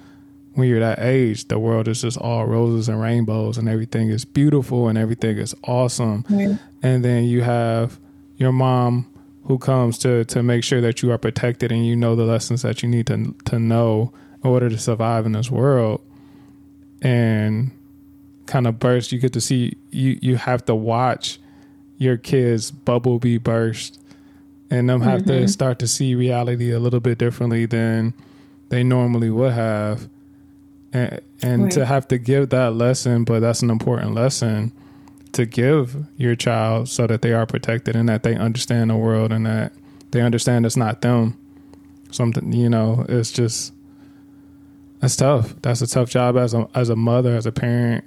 when 0.54 0.68
you're 0.68 0.80
that 0.80 1.00
age, 1.00 1.48
the 1.48 1.58
world 1.58 1.88
is 1.88 2.02
just 2.02 2.18
all 2.18 2.46
roses 2.46 2.90
and 2.90 3.02
rainbows, 3.02 3.58
and 3.58 3.70
everything 3.70 4.10
is 4.10 4.26
beautiful 4.26 4.88
and 4.88 4.98
everything 4.98 5.38
is 5.38 5.56
awesome. 5.64 6.26
Right. 6.30 6.58
And 6.84 7.06
then 7.06 7.26
you 7.26 7.42
have 7.42 8.00
your 8.38 8.52
mom 8.52 9.08
who 9.46 9.58
comes 9.58 9.98
to 10.00 10.26
to 10.26 10.44
make 10.44 10.64
sure 10.64 10.82
that 10.82 11.02
you 11.02 11.12
are 11.12 11.18
protected 11.18 11.72
and 11.72 11.86
you 11.86 11.96
know 11.96 12.16
the 12.16 12.26
lessons 12.26 12.62
that 12.64 12.84
you 12.84 12.90
need 12.90 13.08
to 13.08 13.34
to 13.46 13.60
know 13.60 14.12
in 14.44 14.50
order 14.50 14.70
to 14.70 14.78
survive 14.78 15.26
in 15.26 15.32
this 15.32 15.50
world. 15.50 16.02
And 17.02 17.72
kind 18.46 18.68
of 18.68 18.78
burst, 18.78 19.12
you 19.12 19.20
get 19.20 19.34
to 19.34 19.42
see 19.42 19.78
you 19.90 20.20
you 20.22 20.36
have 20.36 20.66
to 20.66 20.76
watch 20.76 21.40
your 21.98 22.18
kids' 22.18 22.72
bubble 22.72 23.20
be 23.20 23.38
burst 23.38 24.02
and 24.72 24.90
them 24.90 25.02
have 25.02 25.22
mm-hmm. 25.22 25.44
to 25.44 25.48
start 25.48 25.78
to 25.80 25.88
see 25.88 26.16
reality 26.16 26.72
a 26.72 26.80
little 26.80 27.02
bit 27.02 27.18
differently 27.18 27.66
than 27.66 28.14
they 28.70 28.84
normally 28.84 29.30
would 29.30 29.52
have. 29.52 30.10
And, 30.94 31.22
and 31.42 31.64
right. 31.64 31.72
to 31.74 31.86
have 31.86 32.08
to 32.10 32.18
give 32.18 32.50
that 32.50 32.76
lesson, 32.76 33.24
but 33.24 33.40
that's 33.40 33.62
an 33.62 33.70
important 33.70 34.14
lesson 34.14 34.74
to 35.34 35.46
give 35.46 35.96
your 36.18 36.36
child 36.36 36.90
so 36.90 37.08
that 37.08 37.22
they 37.22 37.34
are 37.34 37.46
protected 37.46 37.96
and 37.96 38.10
that 38.10 38.24
they 38.24 38.36
understand 38.36 38.90
the 38.90 38.98
world 38.98 39.32
and 39.32 39.46
that 39.46 39.72
they 40.12 40.22
understand 40.22 40.66
it's 40.66 40.76
not 40.76 41.02
them. 41.02 41.38
Something, 42.12 42.52
you 42.52 42.70
know, 42.70 43.06
it's 43.08 43.32
just 43.32 43.74
that's 45.00 45.16
tough. 45.16 45.56
That's 45.62 45.82
a 45.82 45.88
tough 45.88 46.10
job 46.10 46.38
as 46.38 46.54
a 46.54 46.68
as 46.76 46.90
a 46.90 46.96
mother, 46.96 47.36
as 47.36 47.46
a 47.46 47.52
parent. 47.52 48.04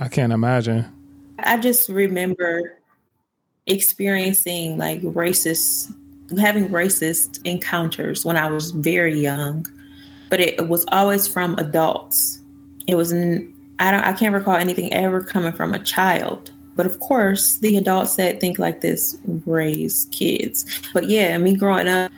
I 0.00 0.08
can't 0.08 0.32
imagine. 0.32 0.86
I 1.38 1.58
just 1.58 1.88
remember 1.88 2.78
experiencing 3.66 4.78
like 4.78 5.00
racist, 5.02 5.94
having 6.38 6.68
racist 6.70 7.40
encounters 7.44 8.24
when 8.24 8.36
I 8.36 8.50
was 8.50 8.72
very 8.72 9.20
young, 9.20 9.66
but 10.30 10.40
it, 10.40 10.68
was 10.68 10.84
always 10.88 11.26
from 11.26 11.54
adults. 11.58 12.40
It 12.86 12.94
was, 12.94 13.12
I 13.12 13.90
don't, 13.90 14.04
I 14.04 14.12
can't 14.12 14.34
recall 14.34 14.56
anything 14.56 14.92
ever 14.92 15.22
coming 15.22 15.52
from 15.52 15.74
a 15.74 15.78
child. 15.78 16.50
But 16.76 16.86
of 16.86 17.00
course, 17.00 17.58
the 17.58 17.76
adults 17.76 18.16
that 18.16 18.40
think 18.40 18.58
like 18.58 18.80
this 18.80 19.18
raise 19.46 20.06
kids. 20.12 20.64
But 20.94 21.08
yeah, 21.08 21.36
me 21.38 21.56
growing 21.56 21.88
up, 21.88 22.12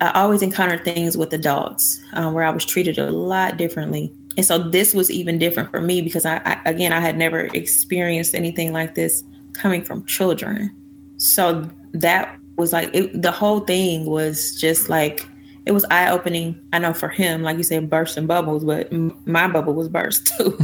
I 0.00 0.10
always 0.10 0.42
encountered 0.42 0.84
things 0.84 1.16
with 1.16 1.32
adults 1.32 2.02
um, 2.12 2.34
where 2.34 2.44
I 2.44 2.50
was 2.50 2.64
treated 2.64 2.98
a 2.98 3.10
lot 3.10 3.56
differently 3.56 4.12
and 4.36 4.44
so 4.44 4.58
this 4.58 4.94
was 4.94 5.10
even 5.10 5.38
different 5.38 5.70
for 5.70 5.80
me 5.80 6.02
because 6.02 6.26
I, 6.26 6.36
I, 6.44 6.60
again 6.64 6.92
i 6.92 7.00
had 7.00 7.16
never 7.16 7.40
experienced 7.54 8.34
anything 8.34 8.72
like 8.72 8.94
this 8.94 9.22
coming 9.52 9.82
from 9.82 10.04
children 10.06 10.70
so 11.16 11.68
that 11.92 12.36
was 12.56 12.72
like 12.72 12.90
it, 12.92 13.20
the 13.20 13.30
whole 13.30 13.60
thing 13.60 14.06
was 14.06 14.54
just 14.60 14.88
like 14.88 15.28
it 15.66 15.72
was 15.72 15.84
eye-opening 15.90 16.60
i 16.72 16.78
know 16.78 16.92
for 16.92 17.08
him 17.08 17.42
like 17.42 17.56
you 17.56 17.62
said 17.62 17.88
bursting 17.88 18.26
bubbles 18.26 18.64
but 18.64 18.92
m- 18.92 19.16
my 19.26 19.48
bubble 19.48 19.74
was 19.74 19.88
burst 19.88 20.26
too 20.36 20.58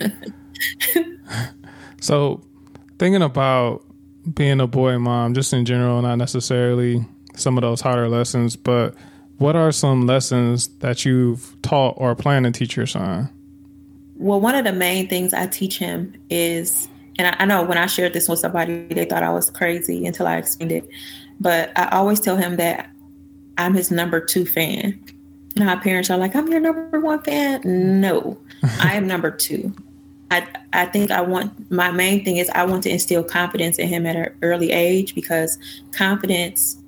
so 2.00 2.42
Thinking 3.00 3.22
about 3.22 3.82
being 4.34 4.60
a 4.60 4.66
boy 4.66 4.98
mom, 4.98 5.32
just 5.32 5.54
in 5.54 5.64
general, 5.64 6.02
not 6.02 6.16
necessarily 6.16 7.02
some 7.34 7.56
of 7.56 7.62
those 7.62 7.80
harder 7.80 8.10
lessons, 8.10 8.56
but 8.56 8.94
what 9.38 9.56
are 9.56 9.72
some 9.72 10.06
lessons 10.06 10.68
that 10.80 11.06
you've 11.06 11.56
taught 11.62 11.94
or 11.96 12.14
plan 12.14 12.42
to 12.42 12.50
teach 12.50 12.76
your 12.76 12.84
son? 12.84 13.30
Well, 14.16 14.38
one 14.38 14.54
of 14.54 14.66
the 14.66 14.72
main 14.74 15.08
things 15.08 15.32
I 15.32 15.46
teach 15.46 15.78
him 15.78 16.12
is, 16.28 16.90
and 17.18 17.28
I, 17.28 17.36
I 17.38 17.44
know 17.46 17.62
when 17.62 17.78
I 17.78 17.86
shared 17.86 18.12
this 18.12 18.28
with 18.28 18.40
somebody, 18.40 18.84
they 18.88 19.06
thought 19.06 19.22
I 19.22 19.30
was 19.30 19.48
crazy 19.48 20.04
until 20.04 20.26
I 20.26 20.36
explained 20.36 20.72
it, 20.72 20.86
but 21.40 21.72
I 21.78 21.88
always 21.88 22.20
tell 22.20 22.36
him 22.36 22.56
that 22.56 22.90
I'm 23.60 23.74
his 23.74 23.90
number 23.90 24.20
two 24.20 24.46
fan. 24.46 24.98
You 25.54 25.64
know 25.64 25.66
how 25.66 25.78
parents 25.78 26.10
are 26.10 26.18
like, 26.18 26.34
I'm 26.34 26.48
your 26.48 26.60
number 26.60 27.00
one 27.00 27.22
fan? 27.22 27.60
No, 28.00 28.38
I 28.80 28.94
am 28.94 29.06
number 29.06 29.30
two. 29.30 29.74
I, 30.30 30.46
I 30.72 30.86
think 30.86 31.10
I 31.10 31.20
want 31.20 31.70
my 31.70 31.90
main 31.90 32.24
thing 32.24 32.36
is 32.36 32.48
I 32.50 32.64
want 32.64 32.84
to 32.84 32.90
instill 32.90 33.24
confidence 33.24 33.78
in 33.78 33.88
him 33.88 34.06
at 34.06 34.16
an 34.16 34.28
early 34.42 34.70
age 34.70 35.14
because 35.14 35.58
confidence 35.90 36.80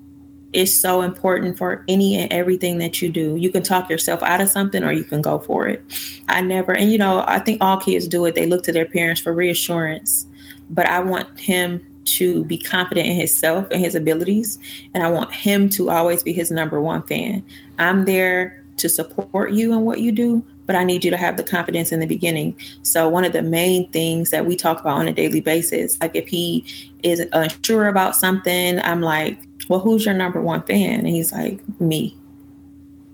is 0.53 0.79
so 0.79 1.03
important 1.03 1.59
for 1.59 1.85
any 1.89 2.17
and 2.17 2.33
everything 2.33 2.79
that 2.79 3.03
you 3.03 3.11
do. 3.11 3.37
You 3.37 3.51
can 3.51 3.63
talk 3.63 3.91
yourself 3.91 4.23
out 4.23 4.41
of 4.41 4.49
something 4.49 4.85
or 4.85 4.93
you 4.93 5.03
can 5.03 5.23
go 5.23 5.41
for 5.41 5.67
it. 5.67 5.83
I 6.29 6.41
never, 6.41 6.73
and 6.73 6.93
you 6.93 6.99
know, 6.99 7.25
I 7.27 7.39
think 7.41 7.61
all 7.61 7.79
kids 7.79 8.07
do 8.07 8.25
it. 8.27 8.35
They 8.35 8.47
look 8.47 8.63
to 8.65 8.73
their 8.73 8.87
parents 8.87 9.21
for 9.21 9.33
reassurance, 9.33 10.27
but 10.71 10.87
I 10.87 11.01
want 11.01 11.41
him 11.41 11.85
to 12.05 12.45
be 12.45 12.59
confident 12.59 13.07
in 13.07 13.17
himself 13.17 13.67
and 13.71 13.81
his 13.81 13.95
abilities. 13.95 14.59
And 14.95 15.03
I 15.03 15.11
want 15.11 15.33
him 15.33 15.69
to 15.71 15.91
always 15.91 16.23
be 16.23 16.33
his 16.33 16.51
number 16.51 16.81
one 16.81 17.03
fan. 17.03 17.45
I'm 17.79 18.05
there 18.05 18.63
to 18.79 18.89
support 18.89 19.53
you 19.53 19.73
in 19.73 19.83
what 19.83 20.01
you 20.01 20.13
do, 20.13 20.45
but 20.67 20.77
I 20.77 20.85
need 20.85 21.05
you 21.05 21.11
to 21.11 21.17
have 21.17 21.37
the 21.37 21.43
confidence 21.43 21.93
in 21.93 22.01
the 22.01 22.07
beginning. 22.07 22.57
So, 22.83 23.09
one 23.09 23.25
of 23.25 23.33
the 23.33 23.43
main 23.43 23.91
things 23.91 24.31
that 24.31 24.47
we 24.47 24.57
talk 24.57 24.81
about 24.81 24.99
on 24.99 25.09
a 25.09 25.13
daily 25.13 25.41
basis, 25.41 26.01
like 26.01 26.15
if 26.15 26.29
he 26.29 26.65
is 27.03 27.25
unsure 27.33 27.89
about 27.89 28.17
something, 28.17 28.81
I'm 28.81 29.01
like, 29.01 29.39
well, 29.69 29.81
who's 29.81 30.05
your 30.05 30.15
number 30.15 30.41
one 30.41 30.63
fan? 30.63 31.01
And 31.01 31.09
he's 31.09 31.33
like, 31.33 31.61
me. 31.81 32.17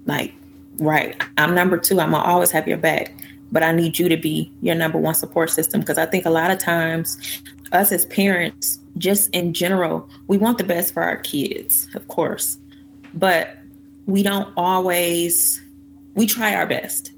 Like, 0.06 0.32
right. 0.78 1.20
I'm 1.36 1.54
number 1.54 1.76
two. 1.76 2.00
I'm 2.00 2.12
gonna 2.12 2.24
always 2.24 2.50
have 2.50 2.66
your 2.66 2.78
back, 2.78 3.12
but 3.52 3.62
I 3.62 3.72
need 3.72 3.98
you 3.98 4.08
to 4.08 4.16
be 4.16 4.52
your 4.62 4.74
number 4.74 4.98
one 4.98 5.14
support 5.14 5.50
system. 5.50 5.80
Because 5.80 5.98
I 5.98 6.06
think 6.06 6.24
a 6.24 6.30
lot 6.30 6.50
of 6.50 6.58
times, 6.58 7.42
us 7.72 7.92
as 7.92 8.06
parents, 8.06 8.78
just 8.96 9.30
in 9.30 9.52
general, 9.52 10.08
we 10.26 10.38
want 10.38 10.58
the 10.58 10.64
best 10.64 10.92
for 10.92 11.02
our 11.02 11.16
kids, 11.16 11.88
of 11.94 12.08
course, 12.08 12.58
but 13.14 13.56
we 14.06 14.22
don't 14.22 14.52
always, 14.56 15.62
we 16.14 16.26
try 16.26 16.54
our 16.54 16.66
best. 16.66 17.12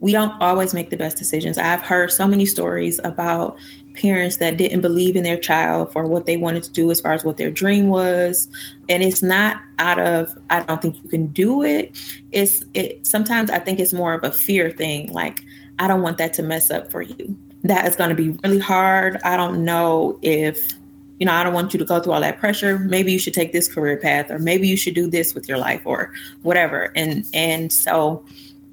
We 0.00 0.12
don't 0.12 0.40
always 0.42 0.74
make 0.74 0.90
the 0.90 0.96
best 0.96 1.16
decisions. 1.16 1.58
I've 1.58 1.80
heard 1.80 2.10
so 2.10 2.26
many 2.26 2.44
stories 2.44 3.00
about 3.04 3.56
parents 3.94 4.38
that 4.38 4.56
didn't 4.56 4.80
believe 4.80 5.16
in 5.16 5.22
their 5.22 5.36
child 5.36 5.92
for 5.92 6.06
what 6.06 6.26
they 6.26 6.36
wanted 6.36 6.62
to 6.64 6.72
do 6.72 6.90
as 6.90 7.00
far 7.00 7.12
as 7.12 7.24
what 7.24 7.36
their 7.36 7.50
dream 7.50 7.88
was. 7.88 8.48
And 8.88 9.02
it's 9.02 9.22
not 9.22 9.60
out 9.78 9.98
of 9.98 10.36
i 10.48 10.62
don't 10.62 10.80
think 10.80 10.96
you 11.02 11.08
can 11.08 11.26
do 11.28 11.62
it. 11.62 11.96
It's 12.30 12.64
it 12.74 13.06
sometimes 13.06 13.50
i 13.50 13.58
think 13.58 13.80
it's 13.80 13.92
more 13.92 14.14
of 14.14 14.24
a 14.24 14.30
fear 14.30 14.70
thing 14.70 15.12
like 15.12 15.44
i 15.78 15.88
don't 15.88 16.02
want 16.02 16.18
that 16.18 16.32
to 16.34 16.42
mess 16.42 16.70
up 16.70 16.90
for 16.90 17.02
you 17.02 17.36
that 17.64 17.86
is 17.86 17.96
going 17.96 18.10
to 18.10 18.16
be 18.16 18.30
really 18.42 18.58
hard 18.58 19.18
i 19.24 19.36
don't 19.36 19.64
know 19.64 20.18
if 20.22 20.72
you 21.18 21.26
know 21.26 21.32
i 21.32 21.42
don't 21.42 21.54
want 21.54 21.72
you 21.72 21.78
to 21.78 21.84
go 21.84 22.00
through 22.00 22.12
all 22.12 22.20
that 22.20 22.38
pressure 22.38 22.78
maybe 22.78 23.12
you 23.12 23.18
should 23.18 23.34
take 23.34 23.52
this 23.52 23.72
career 23.72 23.96
path 23.96 24.30
or 24.30 24.38
maybe 24.38 24.66
you 24.68 24.76
should 24.76 24.94
do 24.94 25.08
this 25.08 25.34
with 25.34 25.48
your 25.48 25.58
life 25.58 25.82
or 25.84 26.12
whatever 26.42 26.92
and 26.96 27.24
and 27.34 27.72
so 27.72 28.24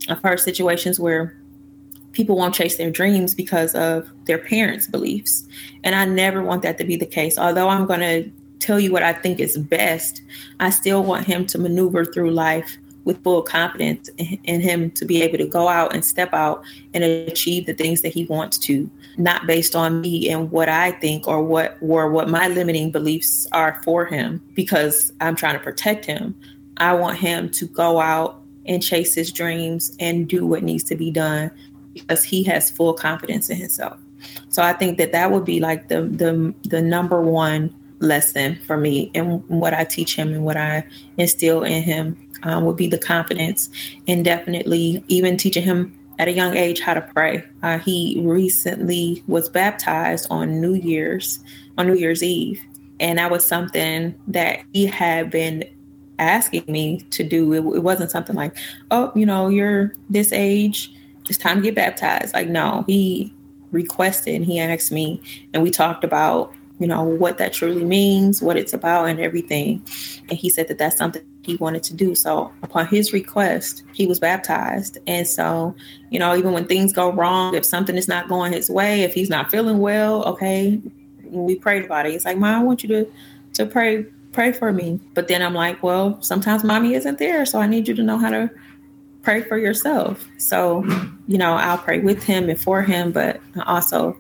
i've 0.10 0.22
heard 0.22 0.39
situations 0.39 1.00
where 1.00 1.36
people 2.12 2.36
won't 2.36 2.55
chase 2.55 2.77
their 2.77 2.91
dreams 2.91 3.36
because 3.36 3.75
of 3.75 4.10
their 4.25 4.38
parents' 4.38 4.88
beliefs. 4.88 5.48
And 5.84 5.96
I 5.96 6.05
never 6.05 6.41
want 6.41 6.63
that 6.63 6.77
to 6.79 6.84
be 6.84 6.96
the 6.96 7.05
case. 7.05 7.38
Although 7.38 7.69
I'm 7.69 7.86
going 7.86 8.00
to 8.00 8.29
tell 8.60 8.79
you 8.79 8.91
what 8.91 9.03
I 9.03 9.13
think 9.13 9.39
is 9.39 9.58
best, 9.58 10.22
I 10.60 10.69
still 10.69 11.03
want 11.03 11.25
him 11.25 11.46
to 11.48 11.58
maneuver 11.58 12.05
through 12.05 12.31
life 12.31 12.77
with 13.06 13.24
full 13.24 13.41
confidence 13.41 14.10
in 14.18 14.62
him 14.62 14.91
to 14.91 15.06
be 15.06 15.22
able 15.22 15.38
to 15.38 15.48
go 15.48 15.68
out 15.68 15.94
and 15.94 16.03
step 16.03 16.34
out 16.34 16.63
and 16.94 17.03
achieve 17.03 17.65
the 17.65 17.74
things 17.74 18.01
that 18.01 18.13
he 18.13 18.25
wants 18.25 18.58
to, 18.58 18.89
not 19.18 19.48
based 19.48 19.75
on 19.75 20.01
me 20.01 20.29
and 20.29 20.51
what 20.51 20.70
I 20.70 20.91
think 20.91 21.27
or 21.27 21.44
what 21.44 21.77
or 21.82 22.10
what 22.12 22.29
my 22.29 22.48
limiting 22.48 22.91
beliefs 22.91 23.48
are 23.51 23.82
for 23.84 24.06
him 24.06 24.41
because 24.53 25.12
I'm 25.22 25.36
trying 25.36 25.53
to 25.53 25.60
protect 25.60 26.06
him. 26.06 26.36
I 26.77 26.94
want 26.94 27.18
him 27.18 27.50
to 27.51 27.68
go 27.68 28.00
out 28.00 28.41
and 28.65 28.84
chase 28.84 29.15
his 29.15 29.32
dreams 29.32 29.96
and 30.00 30.27
do 30.27 30.46
what 30.46 30.63
needs 30.63 30.84
to 30.86 30.96
be 30.96 31.12
done 31.12 31.51
because 31.94 32.24
he 32.24 32.44
has 32.44 32.70
full 32.70 32.94
confidence 32.94 33.50
in 33.50 33.58
himself. 33.58 33.98
So 34.50 34.62
I 34.62 34.74
think 34.74 34.98
that 34.98 35.12
that 35.12 35.32
would 35.32 35.46
be 35.46 35.60
like 35.60 35.88
the 35.88 36.03
the 36.03 36.53
the 36.63 36.82
number 36.82 37.22
one 37.22 37.74
lesson 38.00 38.58
for 38.65 38.77
me 38.77 39.12
and 39.13 39.48
what 39.50 39.74
I 39.74 39.84
teach 39.84 40.15
him 40.15 40.34
and 40.34 40.46
what 40.46 40.58
I 40.58 40.86
instill 41.18 41.63
in 41.63 41.84
him 41.84 42.18
um, 42.44 42.65
would 42.65 42.77
be 42.77 42.88
the 42.88 42.98
confidence 42.98 43.70
and 44.08 44.24
definitely 44.24 45.03
even 45.08 45.38
teaching 45.38 45.63
him 45.63 45.98
at 46.18 46.27
a 46.27 46.32
young 46.32 46.56
age 46.56 46.79
how 46.79 46.94
to 46.94 47.01
pray. 47.01 47.44
Uh, 47.63 47.79
he 47.79 48.22
recently 48.24 49.24
was 49.27 49.50
baptized 49.50 50.27
on 50.29 50.60
New 50.62 50.74
Year's 50.74 51.39
on 51.77 51.88
New 51.88 51.96
Year's 51.96 52.22
Eve, 52.22 52.62
and 53.00 53.20
that 53.20 53.32
was 53.32 53.46
something 53.46 54.13
that 54.27 54.60
he 54.74 54.86
had 54.86 55.32
been 55.32 55.63
asking 56.18 56.65
me 56.68 57.00
to 57.12 57.24
do. 57.24 57.53
It, 57.53 57.77
it 57.77 57.84
wasn't 57.84 58.12
something 58.12 58.36
like, 58.36 58.58
oh, 58.91 59.13
you 59.15 59.25
know, 59.25 59.48
you're 59.48 59.94
this 60.10 60.34
age 60.34 60.94
it's 61.29 61.38
time 61.38 61.58
to 61.58 61.62
get 61.62 61.75
baptized. 61.75 62.34
Like, 62.34 62.50
no, 62.50 62.84
he 62.88 63.34
requested 63.72 64.41
he 64.44 64.60
asked 64.60 64.91
me, 64.91 65.22
and 65.53 65.63
we 65.63 65.70
talked 65.70 66.03
about, 66.03 66.53
you 66.80 66.88
know, 66.88 67.04
what 67.04 67.38
that 67.38 67.54
truly 67.54 67.84
means, 67.84 68.42
what 68.42 68.58
it's 68.58 68.74
about, 68.74 69.06
and 69.06 69.20
everything. 69.20 69.86
And 70.30 70.38
he 70.38 70.50
said 70.50 70.70
that 70.70 70.78
that's 70.78 70.98
something 70.98 71.22
he 71.44 71.58
wanted 71.58 71.84
to 71.84 71.94
do. 71.94 72.16
So, 72.16 72.52
upon 72.64 72.88
his 72.88 73.12
request, 73.12 73.84
he 73.94 74.08
was 74.08 74.20
baptized. 74.20 74.98
And 75.06 75.28
so, 75.28 75.76
you 76.10 76.20
know, 76.20 76.36
even 76.36 76.54
when 76.54 76.66
things 76.66 76.94
go 76.94 77.12
wrong, 77.12 77.54
if 77.54 77.66
something 77.66 77.98
is 77.98 78.08
not 78.08 78.30
going 78.30 78.54
his 78.54 78.70
way, 78.70 79.02
if 79.02 79.14
he's 79.14 79.30
not 79.30 79.52
feeling 79.52 79.80
well, 79.80 80.24
okay, 80.26 80.82
we 81.26 81.56
prayed 81.56 81.86
about 81.86 82.06
it. 82.06 82.14
He's 82.14 82.26
like, 82.26 82.38
Mom, 82.38 82.62
I 82.62 82.64
want 82.64 82.84
you 82.84 82.90
to 82.90 83.12
to 83.54 83.66
pray 83.66 84.06
pray 84.32 84.52
for 84.52 84.72
me. 84.72 85.00
But 85.14 85.28
then 85.28 85.42
I'm 85.42 85.54
like, 85.54 85.84
well, 85.84 86.22
sometimes 86.22 86.64
mommy 86.64 86.94
isn't 86.94 87.20
there, 87.20 87.46
so 87.46 87.60
I 87.60 87.68
need 87.68 87.88
you 87.88 87.94
to 87.96 88.04
know 88.04 88.18
how 88.18 88.30
to 88.30 88.50
pray 89.22 89.42
for 89.42 89.58
yourself. 89.58 90.26
So, 90.38 90.84
you 91.28 91.38
know, 91.38 91.54
I'll 91.54 91.78
pray 91.78 92.00
with 92.00 92.24
him 92.24 92.50
and 92.50 92.60
for 92.60 92.82
him, 92.82 93.12
but 93.12 93.42
also 93.66 94.18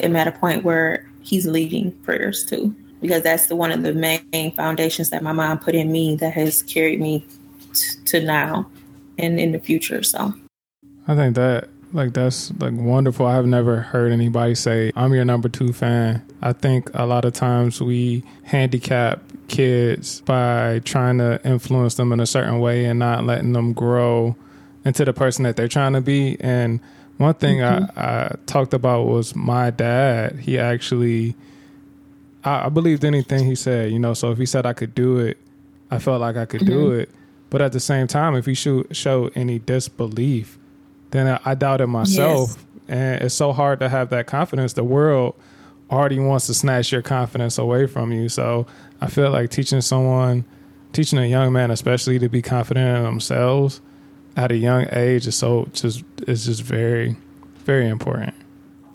am 0.00 0.16
at 0.16 0.26
a 0.26 0.32
point 0.32 0.64
where 0.64 1.08
he's 1.24 1.46
leading 1.46 1.92
prayers 2.02 2.44
too, 2.44 2.74
because 3.00 3.22
that's 3.22 3.46
the 3.46 3.56
one 3.56 3.72
of 3.72 3.82
the 3.82 3.92
main 3.92 4.52
foundations 4.54 5.10
that 5.10 5.22
my 5.22 5.32
mom 5.32 5.58
put 5.58 5.74
in 5.74 5.90
me 5.90 6.16
that 6.16 6.32
has 6.34 6.62
carried 6.62 7.00
me 7.00 7.26
t- 7.72 7.98
to 8.04 8.20
now 8.20 8.70
and 9.18 9.40
in 9.40 9.52
the 9.52 9.58
future. 9.58 10.02
So, 10.02 10.32
I 11.08 11.14
think 11.14 11.34
that 11.36 11.68
like 11.92 12.12
that's 12.12 12.52
like 12.58 12.74
wonderful. 12.74 13.26
I've 13.26 13.46
never 13.46 13.80
heard 13.80 14.12
anybody 14.12 14.54
say 14.54 14.92
I'm 14.96 15.14
your 15.14 15.24
number 15.24 15.48
two 15.48 15.72
fan. 15.72 16.22
I 16.42 16.52
think 16.52 16.90
a 16.94 17.06
lot 17.06 17.24
of 17.24 17.32
times 17.32 17.80
we 17.80 18.24
handicap 18.44 19.22
kids 19.48 20.20
by 20.22 20.80
trying 20.84 21.18
to 21.18 21.40
influence 21.44 21.94
them 21.94 22.12
in 22.12 22.20
a 22.20 22.26
certain 22.26 22.58
way 22.60 22.84
and 22.84 22.98
not 22.98 23.24
letting 23.24 23.52
them 23.52 23.72
grow 23.72 24.36
into 24.84 25.04
the 25.04 25.12
person 25.12 25.44
that 25.44 25.56
they're 25.56 25.68
trying 25.68 25.92
to 25.92 26.00
be. 26.00 26.36
And 26.40 26.80
one 27.16 27.34
thing 27.34 27.58
mm-hmm. 27.58 27.98
I, 27.98 28.26
I, 28.26 28.36
talked 28.46 28.74
about 28.74 29.06
was 29.06 29.36
my 29.36 29.70
dad. 29.70 30.36
He 30.40 30.58
actually, 30.58 31.36
I, 32.42 32.66
I, 32.66 32.68
believed 32.68 33.04
anything 33.04 33.44
he 33.44 33.54
said, 33.54 33.92
you 33.92 33.98
know. 33.98 34.14
So 34.14 34.30
if 34.32 34.38
he 34.38 34.46
said 34.46 34.66
I 34.66 34.72
could 34.72 34.94
do 34.94 35.18
it, 35.18 35.38
I 35.90 35.98
felt 35.98 36.20
like 36.20 36.36
I 36.36 36.44
could 36.44 36.62
mm-hmm. 36.62 36.72
do 36.72 36.92
it. 36.92 37.10
But 37.50 37.62
at 37.62 37.72
the 37.72 37.80
same 37.80 38.08
time, 38.08 38.34
if 38.34 38.46
he 38.46 38.54
should 38.54 38.96
show 38.96 39.30
any 39.36 39.60
disbelief, 39.60 40.58
then 41.10 41.28
I, 41.28 41.40
I 41.44 41.54
doubted 41.54 41.86
myself. 41.86 42.50
Yes. 42.50 42.58
And 42.88 43.22
it's 43.22 43.34
so 43.34 43.52
hard 43.52 43.78
to 43.80 43.88
have 43.88 44.10
that 44.10 44.26
confidence. 44.26 44.72
The 44.72 44.84
world 44.84 45.36
already 45.90 46.18
wants 46.18 46.46
to 46.48 46.54
snatch 46.54 46.90
your 46.90 47.02
confidence 47.02 47.58
away 47.58 47.86
from 47.86 48.10
you. 48.12 48.28
So 48.28 48.66
I 49.00 49.06
feel 49.06 49.30
like 49.30 49.50
teaching 49.50 49.80
someone, 49.80 50.44
teaching 50.92 51.18
a 51.18 51.26
young 51.26 51.52
man 51.52 51.70
especially 51.70 52.18
to 52.18 52.28
be 52.28 52.42
confident 52.42 52.98
in 52.98 53.04
themselves 53.04 53.80
at 54.36 54.50
a 54.50 54.56
young 54.56 54.86
age 54.92 55.26
is 55.26 55.36
so 55.36 55.68
just 55.72 56.04
is 56.26 56.44
just 56.46 56.62
very, 56.62 57.16
very 57.64 57.88
important. 57.88 58.34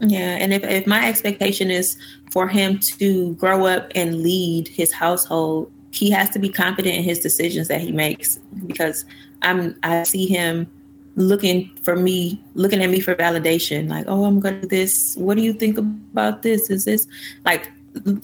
Yeah, 0.02 0.38
and 0.40 0.54
if, 0.54 0.64
if 0.64 0.88
my 0.88 1.08
expectation 1.08 1.70
is 1.70 1.98
for 2.32 2.48
him 2.48 2.80
to 2.80 3.34
grow 3.36 3.66
up 3.66 3.92
and 3.96 4.22
lead 4.24 4.68
his 4.70 4.94
household, 4.94 5.72
he 5.92 6.10
has 6.12 6.30
to 6.32 6.40
be 6.40 6.50
confident 6.50 6.96
in 6.96 7.04
his 7.04 7.20
decisions 7.20 7.68
that 7.68 7.82
he 7.82 7.92
makes 7.92 8.40
because 8.68 9.06
I'm 9.42 9.76
I 9.84 10.04
see 10.04 10.26
him 10.26 10.68
looking 11.16 11.70
for 11.82 11.96
me, 11.96 12.42
looking 12.54 12.82
at 12.82 12.90
me 12.90 13.00
for 13.00 13.16
validation. 13.16 13.90
Like, 13.90 14.06
oh, 14.08 14.26
I'm 14.26 14.40
gonna 14.40 14.62
do 14.62 14.68
this. 14.68 15.16
What 15.18 15.36
do 15.36 15.44
you 15.44 15.54
think 15.54 15.78
about 15.78 16.44
this? 16.44 16.70
Is 16.70 16.86
this 16.86 17.08
like 17.46 17.70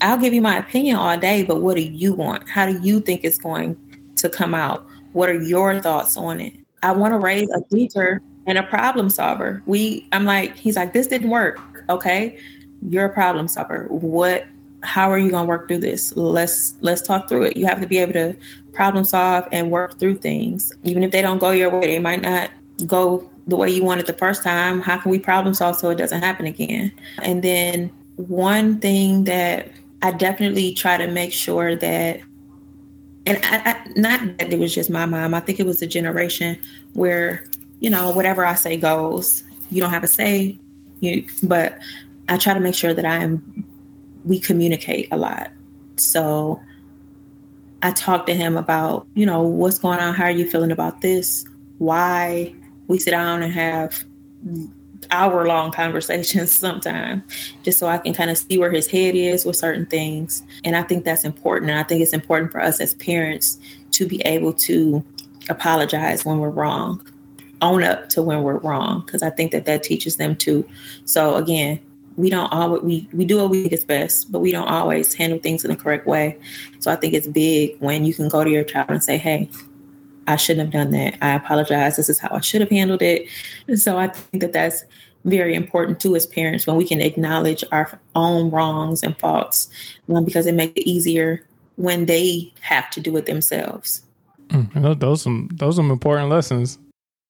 I'll 0.01 0.17
give 0.17 0.33
you 0.33 0.41
my 0.41 0.57
opinion 0.57 0.97
all 0.97 1.17
day, 1.17 1.43
but 1.43 1.61
what 1.61 1.75
do 1.75 1.81
you 1.81 2.13
want? 2.13 2.47
How 2.47 2.65
do 2.65 2.79
you 2.81 2.99
think 2.99 3.21
it's 3.23 3.37
going 3.37 3.77
to 4.17 4.29
come 4.29 4.53
out? 4.53 4.85
What 5.13 5.29
are 5.29 5.41
your 5.41 5.81
thoughts 5.81 6.17
on 6.17 6.39
it? 6.39 6.53
I 6.85 6.91
want 6.91 7.13
to 7.13 7.17
raise 7.17 7.49
a 7.49 7.61
teacher 7.73 8.21
and 8.45 8.57
a 8.57 8.63
problem 8.63 9.09
solver. 9.09 9.63
We 9.65 10.07
I'm 10.11 10.23
like, 10.25 10.55
he's 10.55 10.75
like, 10.75 10.93
this 10.93 11.07
didn't 11.07 11.31
work. 11.31 11.59
Okay. 11.89 12.37
you're 12.89 13.05
a 13.05 13.13
problem 13.13 13.47
solver. 13.47 13.87
What 13.89 14.45
how 14.83 15.09
are 15.09 15.17
you 15.17 15.31
going 15.31 15.45
to 15.45 15.49
work 15.49 15.67
through 15.67 15.79
this? 15.79 16.15
Let's 16.15 16.75
let's 16.81 17.01
talk 17.01 17.27
through 17.27 17.43
it. 17.43 17.57
You 17.57 17.65
have 17.65 17.81
to 17.81 17.87
be 17.87 17.97
able 17.97 18.13
to 18.13 18.35
problem 18.73 19.03
solve 19.03 19.47
and 19.51 19.71
work 19.71 19.97
through 19.97 20.17
things. 20.17 20.71
Even 20.83 21.01
if 21.01 21.11
they 21.11 21.21
don't 21.21 21.39
go 21.39 21.51
your 21.51 21.71
way, 21.71 21.87
they 21.87 21.99
might 21.99 22.21
not 22.21 22.51
go 22.85 23.27
the 23.47 23.55
way 23.55 23.69
you 23.69 23.83
wanted 23.83 24.05
the 24.05 24.13
first 24.13 24.43
time. 24.43 24.81
How 24.81 24.97
can 24.97 25.09
we 25.11 25.19
problem 25.19 25.53
solve 25.53 25.77
so 25.77 25.89
it 25.89 25.97
doesn't 25.97 26.21
happen 26.21 26.45
again? 26.45 26.91
And 27.23 27.43
then 27.43 27.91
one 28.17 28.79
thing 28.79 29.23
that 29.23 29.71
I 30.01 30.11
definitely 30.11 30.73
try 30.73 30.97
to 30.97 31.07
make 31.07 31.33
sure 31.33 31.75
that 31.75 32.19
and 33.25 33.39
I, 33.43 33.71
I, 33.71 33.91
not 33.95 34.37
that 34.37 34.53
it 34.53 34.59
was 34.59 34.73
just 34.73 34.89
my 34.89 35.05
mom. 35.05 35.33
I 35.33 35.39
think 35.39 35.59
it 35.59 35.65
was 35.65 35.81
a 35.81 35.87
generation 35.87 36.59
where, 36.93 37.45
you 37.79 37.89
know, 37.89 38.11
whatever 38.11 38.45
I 38.45 38.55
say 38.55 38.77
goes. 38.77 39.43
You 39.71 39.81
don't 39.81 39.89
have 39.89 40.03
a 40.03 40.07
say. 40.07 40.57
You, 40.99 41.25
but 41.43 41.77
I 42.29 42.37
try 42.37 42.53
to 42.53 42.59
make 42.59 42.75
sure 42.75 42.93
that 42.93 43.05
I 43.05 43.17
am 43.17 43.65
we 44.25 44.39
communicate 44.39 45.07
a 45.11 45.17
lot. 45.17 45.51
So 45.97 46.59
I 47.83 47.91
talked 47.91 48.27
to 48.27 48.33
him 48.33 48.57
about, 48.57 49.07
you 49.13 49.25
know, 49.25 49.41
what's 49.43 49.79
going 49.79 49.99
on? 49.99 50.15
How 50.15 50.25
are 50.25 50.31
you 50.31 50.49
feeling 50.49 50.71
about 50.71 51.01
this? 51.01 51.45
Why? 51.77 52.53
We 52.87 52.99
sit 52.99 53.11
down 53.11 53.43
and 53.43 53.53
have 53.53 54.03
hour 55.11 55.45
long 55.47 55.71
conversations 55.71 56.53
sometimes 56.57 57.23
just 57.63 57.79
so 57.79 57.87
I 57.87 57.97
can 57.97 58.13
kind 58.13 58.29
of 58.29 58.37
see 58.37 58.57
where 58.57 58.71
his 58.71 58.87
head 58.87 59.15
is 59.15 59.45
with 59.45 59.55
certain 59.55 59.85
things. 59.85 60.43
And 60.63 60.75
I 60.75 60.83
think 60.83 61.05
that's 61.05 61.23
important. 61.23 61.71
And 61.71 61.79
I 61.79 61.83
think 61.83 62.01
it's 62.01 62.13
important 62.13 62.51
for 62.51 62.61
us 62.61 62.79
as 62.79 62.93
parents 62.95 63.59
to 63.91 64.07
be 64.07 64.21
able 64.21 64.53
to 64.53 65.03
apologize 65.49 66.25
when 66.25 66.39
we're 66.39 66.49
wrong, 66.49 67.05
own 67.61 67.83
up 67.83 68.09
to 68.09 68.21
when 68.21 68.43
we're 68.43 68.57
wrong, 68.57 69.03
because 69.05 69.23
I 69.23 69.29
think 69.29 69.51
that 69.51 69.65
that 69.65 69.83
teaches 69.83 70.17
them 70.17 70.35
too. 70.35 70.67
So 71.05 71.35
again, 71.35 71.79
we 72.17 72.29
don't 72.29 72.51
always 72.51 72.81
we 72.81 73.09
we 73.11 73.25
do 73.25 73.37
what 73.37 73.49
we 73.49 73.61
think 73.61 73.73
is 73.73 73.83
best, 73.83 74.31
but 74.31 74.39
we 74.39 74.51
don't 74.51 74.67
always 74.67 75.13
handle 75.13 75.39
things 75.39 75.65
in 75.65 75.71
the 75.71 75.75
correct 75.75 76.07
way. 76.07 76.37
So 76.79 76.91
I 76.91 76.95
think 76.95 77.13
it's 77.13 77.27
big 77.27 77.75
when 77.79 78.05
you 78.05 78.13
can 78.13 78.29
go 78.29 78.43
to 78.43 78.49
your 78.49 78.63
child 78.63 78.89
and 78.89 79.03
say, 79.03 79.17
"Hey, 79.17 79.49
I 80.27 80.35
shouldn't 80.35 80.73
have 80.73 80.83
done 80.83 80.91
that. 80.91 81.17
I 81.21 81.35
apologize. 81.35 81.97
This 81.97 82.09
is 82.09 82.19
how 82.19 82.29
I 82.31 82.41
should 82.41 82.61
have 82.61 82.69
handled 82.69 83.01
it." 83.01 83.27
And 83.67 83.79
so 83.79 83.97
I 83.97 84.07
think 84.07 84.41
that 84.41 84.53
that's 84.53 84.83
very 85.25 85.55
important 85.55 85.99
too 85.99 86.15
as 86.15 86.25
parents 86.25 86.67
when 86.67 86.75
we 86.75 86.87
can 86.87 87.01
acknowledge 87.01 87.63
our 87.71 87.99
own 88.13 88.51
wrongs 88.51 89.03
and 89.03 89.17
faults, 89.17 89.67
um, 90.09 90.23
because 90.23 90.45
it 90.45 90.53
makes 90.53 90.73
it 90.75 90.87
easier 90.87 91.45
when 91.75 92.05
they 92.05 92.53
have 92.61 92.89
to 92.91 93.01
do 93.01 93.17
it 93.17 93.25
themselves. 93.25 94.01
Mm, 94.49 94.99
those 94.99 95.23
some 95.23 95.49
those 95.53 95.75
some 95.75 95.91
important 95.91 96.29
lessons. 96.29 96.77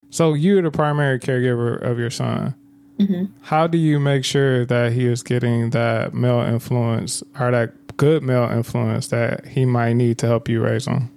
So 0.09 0.33
you're 0.33 0.61
the 0.61 0.71
primary 0.71 1.19
caregiver 1.19 1.81
of 1.81 1.97
your 1.97 2.09
son. 2.09 2.53
Mm-hmm. 2.99 3.25
How 3.41 3.67
do 3.67 3.77
you 3.77 3.99
make 3.99 4.23
sure 4.23 4.65
that 4.65 4.93
he 4.93 5.05
is 5.05 5.23
getting 5.23 5.71
that 5.71 6.13
male 6.13 6.41
influence 6.41 7.23
or 7.39 7.51
that 7.51 7.97
good 7.97 8.23
male 8.23 8.49
influence 8.49 9.07
that 9.07 9.45
he 9.45 9.65
might 9.65 9.93
need 9.93 10.17
to 10.19 10.27
help 10.27 10.47
you 10.47 10.61
raise 10.61 10.85
him? 10.85 11.11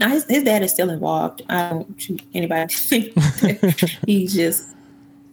Now 0.00 0.08
his, 0.08 0.24
his 0.24 0.44
dad 0.44 0.62
is 0.62 0.72
still 0.72 0.88
involved. 0.88 1.42
I 1.50 1.68
don't 1.68 2.00
shoot 2.00 2.22
anybody 2.32 2.72
he's 4.06 4.34
just 4.34 4.66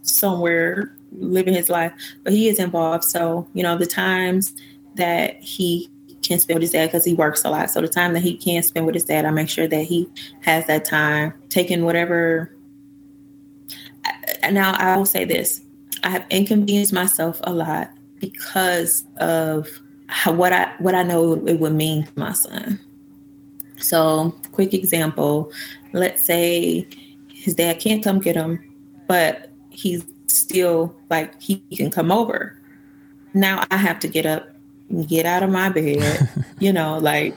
somewhere 0.01 0.93
living 1.13 1.53
his 1.53 1.69
life, 1.69 1.93
but 2.23 2.33
he 2.33 2.49
is 2.49 2.59
involved. 2.59 3.05
So 3.05 3.47
you 3.53 3.63
know 3.63 3.77
the 3.77 3.85
times 3.85 4.53
that 4.95 5.41
he 5.41 5.89
can 6.21 6.37
spend 6.39 6.57
with 6.57 6.63
his 6.63 6.71
dad 6.71 6.87
because 6.87 7.05
he 7.05 7.13
works 7.13 7.45
a 7.45 7.49
lot. 7.49 7.71
So 7.71 7.79
the 7.79 7.87
time 7.87 8.13
that 8.13 8.19
he 8.19 8.35
can 8.35 8.61
spend 8.61 8.85
with 8.85 8.95
his 8.95 9.05
dad, 9.05 9.23
I 9.23 9.31
make 9.31 9.47
sure 9.47 9.67
that 9.67 9.83
he 9.83 10.09
has 10.41 10.67
that 10.67 10.83
time 10.83 11.33
taking 11.47 11.85
whatever. 11.85 12.53
Now 14.51 14.73
I 14.73 14.97
will 14.97 15.05
say 15.05 15.23
this: 15.23 15.61
I 16.03 16.09
have 16.09 16.25
inconvenienced 16.29 16.91
myself 16.91 17.39
a 17.45 17.53
lot 17.53 17.89
because 18.19 19.05
of 19.15 19.69
what 20.25 20.51
I 20.51 20.73
what 20.79 20.93
I 20.93 21.03
know 21.03 21.35
it 21.47 21.61
would 21.61 21.73
mean 21.73 22.03
to 22.03 22.19
my 22.19 22.33
son. 22.33 22.81
So, 23.77 24.35
quick 24.51 24.73
example: 24.73 25.51
let's 25.93 26.23
say 26.23 26.87
his 27.31 27.55
dad 27.55 27.79
can't 27.79 28.03
come 28.03 28.19
get 28.19 28.35
him, 28.35 28.59
but 29.07 29.51
he's 29.69 30.05
still 30.27 30.95
like 31.09 31.41
he 31.41 31.63
can 31.75 31.91
come 31.91 32.11
over. 32.11 32.59
Now 33.33 33.63
I 33.71 33.77
have 33.77 33.99
to 33.99 34.07
get 34.07 34.25
up, 34.25 34.49
and 34.89 35.07
get 35.07 35.25
out 35.25 35.43
of 35.43 35.49
my 35.49 35.69
bed, 35.69 36.29
you 36.59 36.73
know, 36.73 36.97
like 36.97 37.35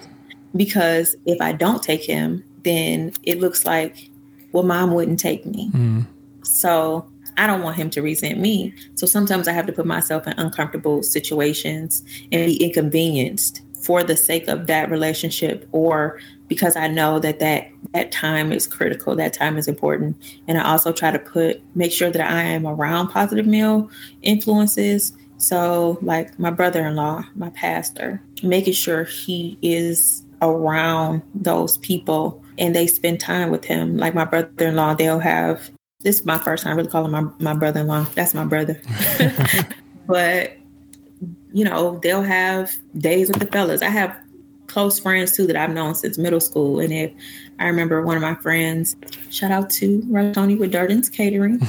because 0.57 1.15
if 1.27 1.41
I 1.41 1.53
don't 1.53 1.83
take 1.83 2.03
him, 2.03 2.45
then 2.65 3.13
it 3.23 3.41
looks 3.41 3.65
like 3.65 4.11
well, 4.53 4.65
mom 4.65 4.93
wouldn't 4.93 5.21
take 5.21 5.47
me. 5.47 5.71
Mm. 5.73 6.07
So 6.43 7.09
I 7.37 7.47
don't 7.47 7.63
want 7.63 7.77
him 7.77 7.91
to 7.91 8.03
resent 8.03 8.39
me. 8.39 8.75
So 8.95 9.07
sometimes 9.07 9.49
I 9.49 9.53
have 9.53 9.67
to 9.67 9.73
put 9.73 9.87
myself 9.87 10.27
in 10.27 10.35
uncomfortable 10.39 11.03
situations 11.03 12.03
and 12.33 12.47
be 12.47 12.57
inconvenienced 12.57 13.63
for 13.81 14.03
the 14.03 14.17
sake 14.17 14.49
of 14.49 14.67
that 14.67 14.91
relationship 14.91 15.69
or 15.73 16.21
because 16.51 16.75
I 16.75 16.89
know 16.89 17.21
that 17.21 17.39
that 17.39 17.69
that 17.93 18.11
time 18.11 18.53
is 18.53 18.67
critical, 18.67 19.15
that 19.17 19.33
time 19.33 19.57
is 19.57 19.69
important. 19.69 20.17
And 20.49 20.59
I 20.59 20.73
also 20.73 20.93
try 20.93 21.13
to 21.13 21.19
put 21.19 21.63
make 21.77 21.93
sure 21.93 22.11
that 22.11 22.21
I 22.21 22.43
am 22.43 22.67
around 22.67 23.09
positive 23.09 23.47
male 23.47 23.89
influences. 24.21 25.13
So 25.39 25.97
like 26.03 26.39
my 26.39 26.51
brother-in-law, 26.51 27.25
my 27.37 27.51
pastor, 27.51 28.21
making 28.43 28.75
sure 28.75 29.05
he 29.05 29.59
is 29.63 30.25
around 30.43 31.23
those 31.35 31.79
people 31.79 32.45
and 32.59 32.75
they 32.75 32.89
spend 32.89 33.21
time 33.21 33.51
with 33.51 33.65
him. 33.65 33.97
Like 33.97 34.15
my 34.15 34.25
brother-in-law, 34.25 34.95
they'll 34.95 35.21
have 35.21 35.71
this 36.01 36.19
is 36.21 36.27
my 36.27 36.39
first 36.39 36.65
time 36.65 36.77
really 36.77 36.89
calling 36.89 37.13
my, 37.13 37.27
my 37.39 37.55
brother-in-law. 37.55 38.07
That's 38.17 38.35
my 38.35 38.45
brother. 38.45 38.81
but 40.07 40.57
you 41.53 41.65
know, 41.65 42.01
they'll 42.03 42.23
have 42.23 42.77
days 42.99 43.29
with 43.29 43.39
the 43.39 43.47
fellas. 43.47 43.83
I 43.83 43.91
have 43.91 44.17
close 44.71 44.99
friends 44.99 45.37
too 45.37 45.47
that 45.47 45.57
I've 45.57 45.71
known 45.71 45.95
since 45.95 46.17
middle 46.17 46.41
school. 46.41 46.81
And 46.81 46.93
if 46.93 47.13
I 47.59 47.67
remember 47.67 48.03
one 48.03 48.17
of 48.17 48.23
my 48.23 48.35
friends, 48.37 48.97
shout 49.31 49.51
out 49.51 49.69
to 49.71 50.33
Tony 50.33 50.55
with 50.55 50.73
Durden's 50.73 51.11
Catering, 51.11 51.61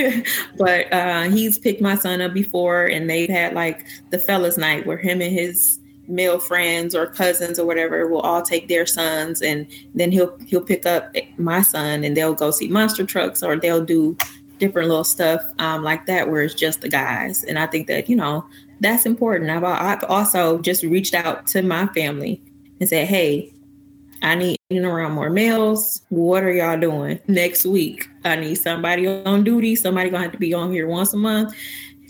but 0.56 0.92
uh, 0.92 1.24
he's 1.24 1.58
picked 1.58 1.80
my 1.80 1.94
son 1.94 2.20
up 2.20 2.32
before, 2.32 2.86
and 2.86 3.08
they've 3.08 3.28
had 3.28 3.54
like 3.54 3.86
the 4.10 4.18
fellas 4.18 4.56
night 4.56 4.86
where 4.86 4.96
him 4.96 5.20
and 5.20 5.32
his 5.32 5.78
male 6.08 6.38
friends 6.38 6.94
or 6.94 7.06
cousins 7.06 7.58
or 7.58 7.66
whatever 7.66 8.08
will 8.08 8.20
all 8.20 8.42
take 8.42 8.66
their 8.68 8.84
sons 8.84 9.40
and 9.40 9.66
then 9.94 10.10
he'll 10.10 10.36
he'll 10.46 10.60
pick 10.60 10.84
up 10.84 11.14
my 11.36 11.62
son 11.62 12.02
and 12.02 12.16
they'll 12.16 12.34
go 12.34 12.50
see 12.50 12.66
monster 12.68 13.06
trucks 13.06 13.40
or 13.40 13.56
they'll 13.56 13.84
do 13.84 14.16
different 14.58 14.88
little 14.88 15.04
stuff 15.04 15.40
um, 15.60 15.82
like 15.84 16.04
that 16.06 16.28
where 16.28 16.42
it's 16.42 16.54
just 16.54 16.80
the 16.80 16.88
guys 16.88 17.44
and 17.44 17.56
i 17.56 17.66
think 17.66 17.86
that 17.86 18.08
you 18.08 18.16
know 18.16 18.44
that's 18.82 19.06
important. 19.06 19.50
I've, 19.50 19.64
I've 19.64 20.04
also 20.10 20.58
just 20.60 20.82
reached 20.82 21.14
out 21.14 21.46
to 21.48 21.62
my 21.62 21.86
family 21.88 22.42
and 22.80 22.88
said 22.88 23.06
hey 23.06 23.52
i 24.22 24.34
need 24.34 24.56
around 24.72 25.12
more 25.12 25.30
males 25.30 26.02
what 26.08 26.42
are 26.42 26.52
y'all 26.52 26.78
doing 26.78 27.18
next 27.26 27.66
week? 27.66 28.08
I 28.24 28.36
need 28.36 28.54
somebody 28.56 29.06
on 29.06 29.44
duty. 29.44 29.74
Somebody 29.76 30.10
gonna 30.10 30.24
have 30.24 30.32
to 30.32 30.38
be 30.38 30.54
on 30.54 30.70
here 30.70 30.86
once 30.86 31.12
a 31.12 31.16
month. 31.16 31.54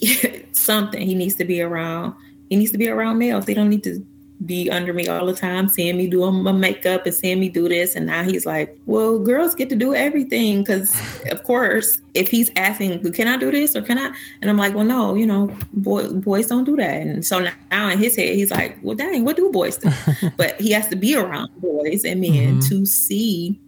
Something. 0.52 1.06
He 1.06 1.14
needs 1.14 1.34
to 1.36 1.44
be 1.44 1.62
around. 1.62 2.14
He 2.50 2.56
needs 2.56 2.72
to 2.72 2.78
be 2.78 2.88
around 2.88 3.18
males. 3.18 3.46
They 3.46 3.54
don't 3.54 3.70
need 3.70 3.84
to 3.84 4.04
be 4.44 4.70
under 4.70 4.92
me 4.92 5.06
all 5.08 5.26
the 5.26 5.34
time, 5.34 5.68
seeing 5.68 5.96
me 5.96 6.08
do 6.08 6.30
my 6.30 6.52
makeup 6.52 7.06
and 7.06 7.14
seeing 7.14 7.40
me 7.40 7.48
do 7.48 7.68
this. 7.68 7.94
And 7.94 8.06
now 8.06 8.22
he's 8.22 8.46
like, 8.46 8.78
well, 8.86 9.18
girls 9.18 9.54
get 9.54 9.68
to 9.70 9.76
do 9.76 9.94
everything. 9.94 10.62
Because, 10.62 10.94
of 11.30 11.42
course, 11.44 12.00
if 12.14 12.28
he's 12.28 12.50
asking, 12.56 13.12
can 13.12 13.28
I 13.28 13.36
do 13.36 13.50
this 13.50 13.76
or 13.76 13.82
can 13.82 13.98
I? 13.98 14.12
And 14.40 14.50
I'm 14.50 14.56
like, 14.56 14.74
well, 14.74 14.84
no, 14.84 15.14
you 15.14 15.26
know, 15.26 15.54
boy, 15.72 16.08
boys 16.08 16.46
don't 16.46 16.64
do 16.64 16.76
that. 16.76 17.02
And 17.02 17.24
so 17.24 17.46
now 17.70 17.88
in 17.88 17.98
his 17.98 18.16
head, 18.16 18.34
he's 18.34 18.50
like, 18.50 18.78
well, 18.82 18.96
dang, 18.96 19.24
what 19.24 19.36
do 19.36 19.50
boys 19.50 19.76
do? 19.76 19.90
but 20.36 20.60
he 20.60 20.72
has 20.72 20.88
to 20.88 20.96
be 20.96 21.16
around 21.16 21.50
boys 21.60 22.04
and 22.04 22.20
men 22.20 22.32
mm-hmm. 22.32 22.68
to 22.68 22.86
see 22.86 23.58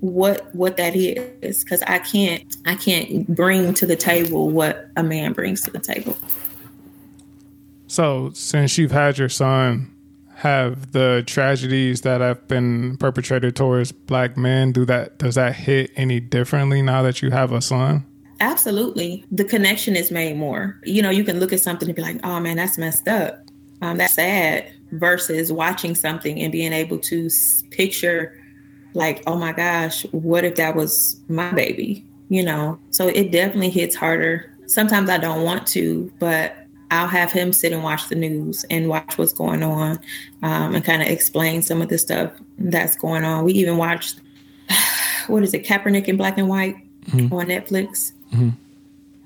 what 0.00 0.54
what 0.54 0.76
that 0.76 0.94
is 0.94 1.64
because 1.64 1.82
i 1.86 1.98
can't 1.98 2.58
i 2.66 2.74
can't 2.74 3.34
bring 3.34 3.72
to 3.72 3.86
the 3.86 3.96
table 3.96 4.50
what 4.50 4.90
a 4.96 5.02
man 5.02 5.32
brings 5.32 5.62
to 5.62 5.70
the 5.70 5.80
table 5.80 6.14
so, 7.88 8.30
since 8.34 8.78
you've 8.78 8.90
had 8.90 9.16
your 9.18 9.28
son, 9.28 9.90
have 10.36 10.92
the 10.92 11.24
tragedies 11.26 12.02
that 12.02 12.20
have 12.20 12.46
been 12.46 12.98
perpetrated 12.98 13.56
towards 13.56 13.90
black 13.90 14.36
men 14.36 14.70
do 14.70 14.84
that 14.84 15.16
does 15.16 15.34
that 15.36 15.54
hit 15.54 15.90
any 15.96 16.20
differently 16.20 16.82
now 16.82 17.00
that 17.00 17.22
you 17.22 17.30
have 17.30 17.52
a 17.52 17.62
son? 17.62 18.04
Absolutely. 18.40 19.24
The 19.32 19.44
connection 19.44 19.96
is 19.96 20.10
made 20.10 20.36
more. 20.36 20.78
You 20.84 21.00
know, 21.00 21.08
you 21.08 21.24
can 21.24 21.40
look 21.40 21.54
at 21.54 21.60
something 21.60 21.88
and 21.88 21.96
be 21.96 22.02
like, 22.02 22.20
"Oh 22.22 22.38
man, 22.38 22.58
that's 22.58 22.76
messed 22.76 23.08
up. 23.08 23.44
Um, 23.80 23.96
that's 23.96 24.12
sad." 24.12 24.70
Versus 24.92 25.50
watching 25.50 25.94
something 25.94 26.38
and 26.40 26.52
being 26.52 26.74
able 26.74 26.98
to 26.98 27.30
picture, 27.70 28.38
like, 28.92 29.22
"Oh 29.26 29.36
my 29.36 29.52
gosh, 29.52 30.04
what 30.12 30.44
if 30.44 30.56
that 30.56 30.76
was 30.76 31.18
my 31.28 31.50
baby?" 31.52 32.04
You 32.28 32.44
know. 32.44 32.78
So 32.90 33.08
it 33.08 33.32
definitely 33.32 33.70
hits 33.70 33.96
harder. 33.96 34.52
Sometimes 34.66 35.08
I 35.08 35.16
don't 35.16 35.44
want 35.44 35.66
to, 35.68 36.12
but 36.18 36.65
I'll 36.90 37.08
have 37.08 37.32
him 37.32 37.52
sit 37.52 37.72
and 37.72 37.82
watch 37.82 38.08
the 38.08 38.14
news 38.14 38.64
and 38.70 38.88
watch 38.88 39.18
what's 39.18 39.32
going 39.32 39.62
on 39.62 39.98
um, 40.42 40.74
and 40.74 40.84
kind 40.84 41.02
of 41.02 41.08
explain 41.08 41.62
some 41.62 41.82
of 41.82 41.88
the 41.88 41.98
stuff 41.98 42.32
that's 42.58 42.96
going 42.96 43.24
on. 43.24 43.44
We 43.44 43.52
even 43.54 43.76
watched, 43.76 44.20
what 45.26 45.42
is 45.42 45.52
it, 45.54 45.64
Kaepernick 45.64 46.06
in 46.08 46.16
black 46.16 46.38
and 46.38 46.48
white 46.48 46.76
mm-hmm. 47.06 47.34
on 47.34 47.46
Netflix. 47.46 48.12
Mm-hmm. 48.32 48.50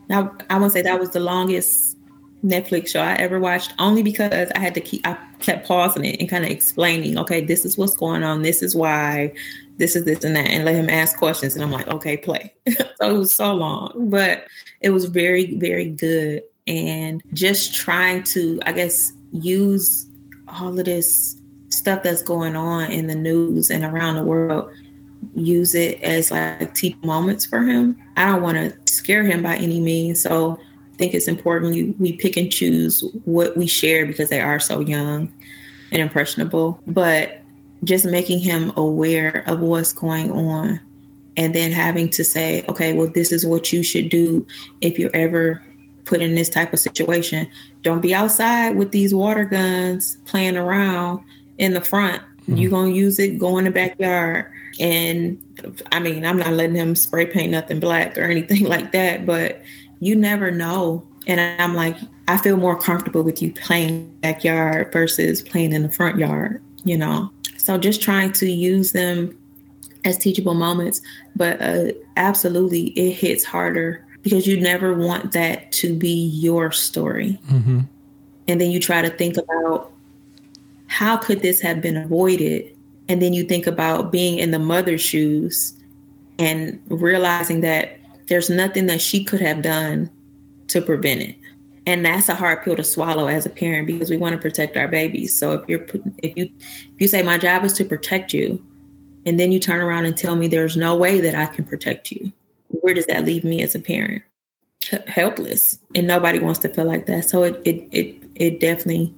Now, 0.09 0.37
I 0.49 0.59
want 0.59 0.73
to 0.73 0.79
say 0.79 0.83
that 0.83 0.99
was 0.99 1.11
the 1.11 1.21
longest 1.21 1.97
Netflix 2.45 2.89
show 2.89 3.01
I 3.01 3.15
ever 3.15 3.39
watched 3.39 3.75
only 3.79 4.03
because 4.03 4.51
I 4.55 4.59
had 4.59 4.75
to 4.75 4.81
keep 4.81 5.07
I 5.07 5.17
kept 5.41 5.67
pausing 5.67 6.05
it 6.05 6.21
and 6.21 6.29
kind 6.29 6.45
of 6.45 6.51
explaining, 6.51 7.19
okay, 7.19 7.45
this 7.45 7.65
is 7.65 7.77
what's 7.77 7.97
going 7.97 8.23
on, 8.23 8.43
this 8.43 8.63
is 8.63 8.75
why, 8.75 9.33
this 9.77 9.97
is 9.97 10.05
this 10.05 10.25
and 10.25 10.37
that, 10.37 10.49
and 10.49 10.65
let 10.65 10.75
him 10.75 10.89
ask 10.89 11.19
questions. 11.19 11.55
And 11.55 11.63
I'm 11.63 11.71
like, 11.71 11.89
okay, 11.89 12.17
play. 12.17 12.53
so 12.69 13.15
it 13.15 13.19
was 13.19 13.35
so 13.35 13.55
long, 13.55 14.09
but 14.11 14.47
it 14.81 14.91
was 14.91 15.07
very, 15.07 15.57
very 15.57 15.87
good. 15.87 16.43
And 16.67 17.23
just 17.33 17.75
trying 17.75 18.23
to, 18.25 18.61
I 18.65 18.73
guess, 18.73 19.13
use 19.33 20.07
all 20.49 20.79
of 20.79 20.85
this 20.85 21.37
stuff 21.69 22.03
that's 22.03 22.23
going 22.23 22.57
on 22.57 22.91
in 22.91 23.07
the 23.07 23.15
news 23.15 23.71
and 23.71 23.85
around 23.85 24.17
the 24.17 24.25
world 24.25 24.71
use 25.35 25.75
it 25.75 26.01
as 26.03 26.31
like 26.31 26.75
teach 26.75 26.97
moments 27.03 27.45
for 27.45 27.63
him. 27.63 27.97
I 28.17 28.27
don't 28.27 28.43
want 28.43 28.57
to 28.57 28.93
scare 28.93 29.25
him 29.25 29.43
by 29.43 29.57
any 29.57 29.81
means. 29.81 30.21
So 30.21 30.59
I 30.93 30.97
think 30.97 31.15
it's 31.15 31.29
important 31.29 31.75
you, 31.75 31.95
we 31.99 32.13
pick 32.15 32.37
and 32.37 32.51
choose 32.51 33.03
what 33.25 33.57
we 33.57 33.67
share 33.67 34.07
because 34.07 34.29
they 34.29 34.41
are 34.41 34.61
so 34.61 34.81
young 34.81 35.33
and 35.93 36.03
impressionable. 36.03 36.81
But 36.87 37.41
just 37.85 38.05
making 38.05 38.41
him 38.41 38.73
aware 38.77 39.45
of 39.47 39.61
what's 39.61 39.93
going 39.93 40.31
on 40.33 40.81
and 41.37 41.55
then 41.55 41.73
having 41.73 42.11
to 42.11 42.25
say, 42.25 42.65
okay, 42.69 42.93
well, 42.93 43.09
this 43.09 43.33
is 43.33 43.47
what 43.47 43.73
you 43.73 43.83
should 43.83 44.09
do 44.09 44.47
if 44.81 44.99
you're 44.99 45.15
ever 45.15 45.63
put 46.11 46.21
in 46.21 46.35
this 46.35 46.49
type 46.49 46.73
of 46.73 46.81
situation. 46.81 47.49
Don't 47.83 48.01
be 48.01 48.13
outside 48.13 48.77
with 48.77 48.91
these 48.91 49.15
water 49.15 49.45
guns 49.45 50.17
playing 50.27 50.57
around 50.57 51.21
in 51.57 51.73
the 51.73 51.81
front. 51.81 52.21
Mm-hmm. 52.43 52.57
You're 52.57 52.71
going 52.71 52.93
to 52.93 52.99
use 52.99 53.19
it, 53.21 53.39
go 53.39 53.57
in 53.57 53.65
the 53.65 53.71
backyard 53.71 54.53
and 54.81 55.43
I 55.93 56.01
mean, 56.01 56.25
I'm 56.25 56.39
not 56.39 56.53
letting 56.53 56.75
him 56.75 56.97
spray 56.97 57.27
paint 57.27 57.53
nothing 57.53 57.81
black 57.81 58.19
or 58.19 58.23
anything 58.23 58.65
like 58.75 58.93
that, 58.93 59.25
but 59.25 59.63
you 60.01 60.17
never 60.17 60.51
know. 60.51 61.07
And 61.27 61.41
I'm 61.63 61.75
like, 61.75 61.97
I 62.27 62.39
feel 62.39 62.57
more 62.57 62.79
comfortable 62.79 63.23
with 63.23 63.41
you 63.41 63.53
playing 63.53 64.11
backyard 64.21 64.93
versus 64.93 65.43
playing 65.43 65.73
in 65.73 65.83
the 65.83 65.91
front 65.91 66.19
yard, 66.19 66.63
you 66.83 66.97
know? 66.97 67.31
So 67.57 67.79
just 67.79 68.03
trying 68.03 68.33
to 68.35 68.51
use 68.51 68.93
them 68.93 69.37
as 70.05 70.17
teachable 70.17 70.55
moments, 70.55 71.03
but 71.37 71.61
uh, 71.61 71.93
absolutely 72.17 72.89
it 72.99 73.13
hits 73.13 73.45
harder 73.45 74.05
because 74.23 74.47
you 74.47 74.61
never 74.61 74.95
want 74.95 75.33
that 75.33 75.73
to 75.73 75.95
be 75.95 76.29
your 76.29 76.71
story. 76.73 77.39
Mm-hmm. 77.49 77.81
And 78.49 78.61
then 78.61 78.71
you 78.71 78.81
try 78.81 79.03
to 79.03 79.11
think 79.11 79.37
about 79.37 79.93
how 80.87 81.17
could 81.17 81.41
this 81.41 81.61
have 81.61 81.81
been 81.81 81.97
avoided 81.97 82.77
and 83.09 83.21
then 83.21 83.33
you 83.33 83.45
think 83.45 83.67
about 83.67 84.13
being 84.13 84.39
in 84.39 84.53
the 84.53 84.59
mother's 84.59 85.01
shoes 85.01 85.75
and 86.39 86.81
realizing 86.89 87.61
that 87.61 87.99
there's 88.29 88.49
nothing 88.49 88.87
that 88.87 89.01
she 89.01 89.25
could 89.25 89.41
have 89.41 89.63
done 89.63 90.09
to 90.69 90.81
prevent 90.81 91.23
it. 91.23 91.37
And 91.87 92.07
that's 92.07 92.29
a 92.29 92.35
hard 92.35 92.63
pill 92.63 92.77
to 92.77 92.85
swallow 92.85 93.27
as 93.27 93.47
a 93.47 93.51
parent 93.51 93.89
because 93.89 94.11
we 94.11 94.17
want 94.17 94.35
to 94.35 94.39
protect 94.41 94.77
our 94.77 94.87
babies. 94.87 95.37
So 95.37 95.55
if 95.55 95.69
you're 95.69 95.85
if 96.19 96.37
you 96.37 96.51
if 96.61 97.01
you 97.01 97.09
say 97.09 97.23
my 97.23 97.37
job 97.37 97.65
is 97.65 97.73
to 97.75 97.85
protect 97.85 98.33
you 98.33 98.65
and 99.27 99.41
then 99.41 99.51
you 99.51 99.59
turn 99.59 99.81
around 99.81 100.05
and 100.05 100.17
tell 100.17 100.37
me 100.37 100.47
there's 100.47 100.77
no 100.77 100.95
way 100.95 101.21
that 101.21 101.35
I 101.35 101.47
can 101.47 101.65
protect 101.65 102.13
you, 102.13 102.33
where 102.71 102.95
does 102.95 103.07
that 103.07 103.25
leave 103.25 103.45
me 103.45 103.63
as 103.63 103.75
a 103.75 103.81
parent? 103.81 104.23
H- 104.93 105.03
helpless. 105.07 105.79
And 105.95 106.07
nobody 106.07 106.39
wants 106.39 106.61
to 106.61 106.69
feel 106.69 106.87
like 106.87 107.07
that. 107.07 107.29
So 107.29 107.43
it 107.43 107.61
it 107.65 107.89
it 107.93 108.23
it 108.35 108.61
definitely 108.61 109.15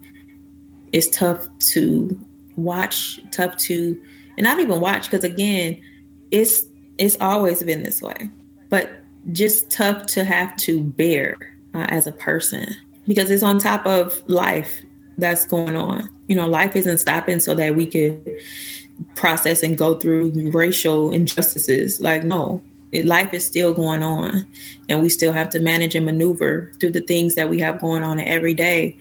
is 0.92 1.08
tough 1.10 1.46
to 1.58 2.18
watch, 2.56 3.20
tough 3.30 3.56
to, 3.56 4.00
and 4.36 4.44
not 4.44 4.60
even 4.60 4.80
watch 4.80 5.10
because 5.10 5.24
again, 5.24 5.80
it's 6.30 6.64
it's 6.98 7.16
always 7.20 7.62
been 7.62 7.82
this 7.82 8.02
way, 8.02 8.30
but 8.68 8.90
just 9.32 9.70
tough 9.70 10.06
to 10.06 10.24
have 10.24 10.54
to 10.56 10.82
bear 10.82 11.36
uh, 11.74 11.86
as 11.88 12.06
a 12.06 12.12
person 12.12 12.74
because 13.06 13.30
it's 13.30 13.42
on 13.42 13.58
top 13.58 13.86
of 13.86 14.22
life 14.28 14.82
that's 15.18 15.46
going 15.46 15.76
on. 15.76 16.08
You 16.28 16.36
know, 16.36 16.46
life 16.46 16.76
isn't 16.76 16.98
stopping 16.98 17.40
so 17.40 17.54
that 17.54 17.76
we 17.76 17.86
could 17.86 18.38
process 19.14 19.62
and 19.62 19.76
go 19.76 19.98
through 19.98 20.50
racial 20.50 21.12
injustices. 21.12 22.00
Like, 22.00 22.24
no, 22.24 22.62
life 22.92 23.32
is 23.32 23.46
still 23.46 23.72
going 23.72 24.02
on, 24.02 24.46
and 24.88 25.00
we 25.00 25.08
still 25.08 25.32
have 25.32 25.48
to 25.50 25.60
manage 25.60 25.94
and 25.94 26.06
maneuver 26.06 26.72
through 26.78 26.92
the 26.92 27.00
things 27.00 27.34
that 27.34 27.48
we 27.48 27.58
have 27.60 27.80
going 27.80 28.02
on 28.02 28.20
every 28.20 28.54
day, 28.54 28.96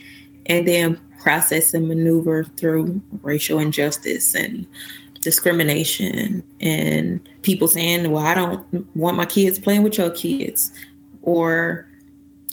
and 0.45 0.67
then 0.67 0.99
process 1.19 1.73
and 1.73 1.87
maneuver 1.87 2.43
through 2.43 3.01
racial 3.21 3.59
injustice 3.59 4.33
and 4.33 4.65
discrimination 5.21 6.43
and 6.61 7.29
people 7.43 7.67
saying, 7.67 8.09
well, 8.11 8.25
I 8.25 8.33
don't 8.33 8.95
want 8.95 9.17
my 9.17 9.25
kids 9.25 9.59
playing 9.59 9.83
with 9.83 9.97
your 9.97 10.09
kids. 10.09 10.71
Or 11.21 11.87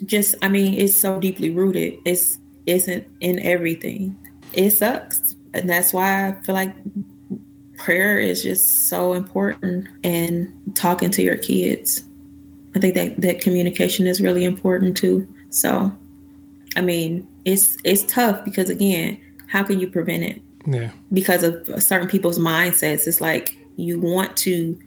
just, 0.04 0.34
I 0.42 0.48
mean, 0.48 0.74
it's 0.74 0.94
so 0.94 1.18
deeply 1.18 1.48
rooted. 1.48 1.98
It's 2.04 2.38
isn't 2.66 3.06
in 3.20 3.40
everything. 3.40 4.14
It 4.52 4.72
sucks. 4.72 5.34
And 5.54 5.68
that's 5.68 5.94
why 5.94 6.28
I 6.28 6.32
feel 6.42 6.54
like 6.54 6.74
prayer 7.78 8.18
is 8.18 8.42
just 8.42 8.88
so 8.88 9.14
important 9.14 9.88
and 10.04 10.52
talking 10.74 11.10
to 11.12 11.22
your 11.22 11.36
kids. 11.36 12.04
I 12.76 12.80
think 12.80 12.94
that, 12.94 13.20
that 13.20 13.40
communication 13.40 14.06
is 14.06 14.20
really 14.20 14.44
important 14.44 14.96
too. 14.96 15.26
So 15.50 15.96
I 16.76 16.80
mean, 16.80 17.26
it's 17.44 17.76
it's 17.84 18.04
tough 18.04 18.44
because 18.44 18.70
again, 18.70 19.18
how 19.48 19.62
can 19.62 19.80
you 19.80 19.88
prevent 19.88 20.22
it? 20.22 20.42
Yeah. 20.66 20.90
Because 21.12 21.42
of 21.42 21.82
certain 21.82 22.08
people's 22.08 22.38
mindsets, 22.38 23.06
it's 23.06 23.20
like 23.20 23.58
you 23.76 23.98
want 23.98 24.36
to 24.38 24.78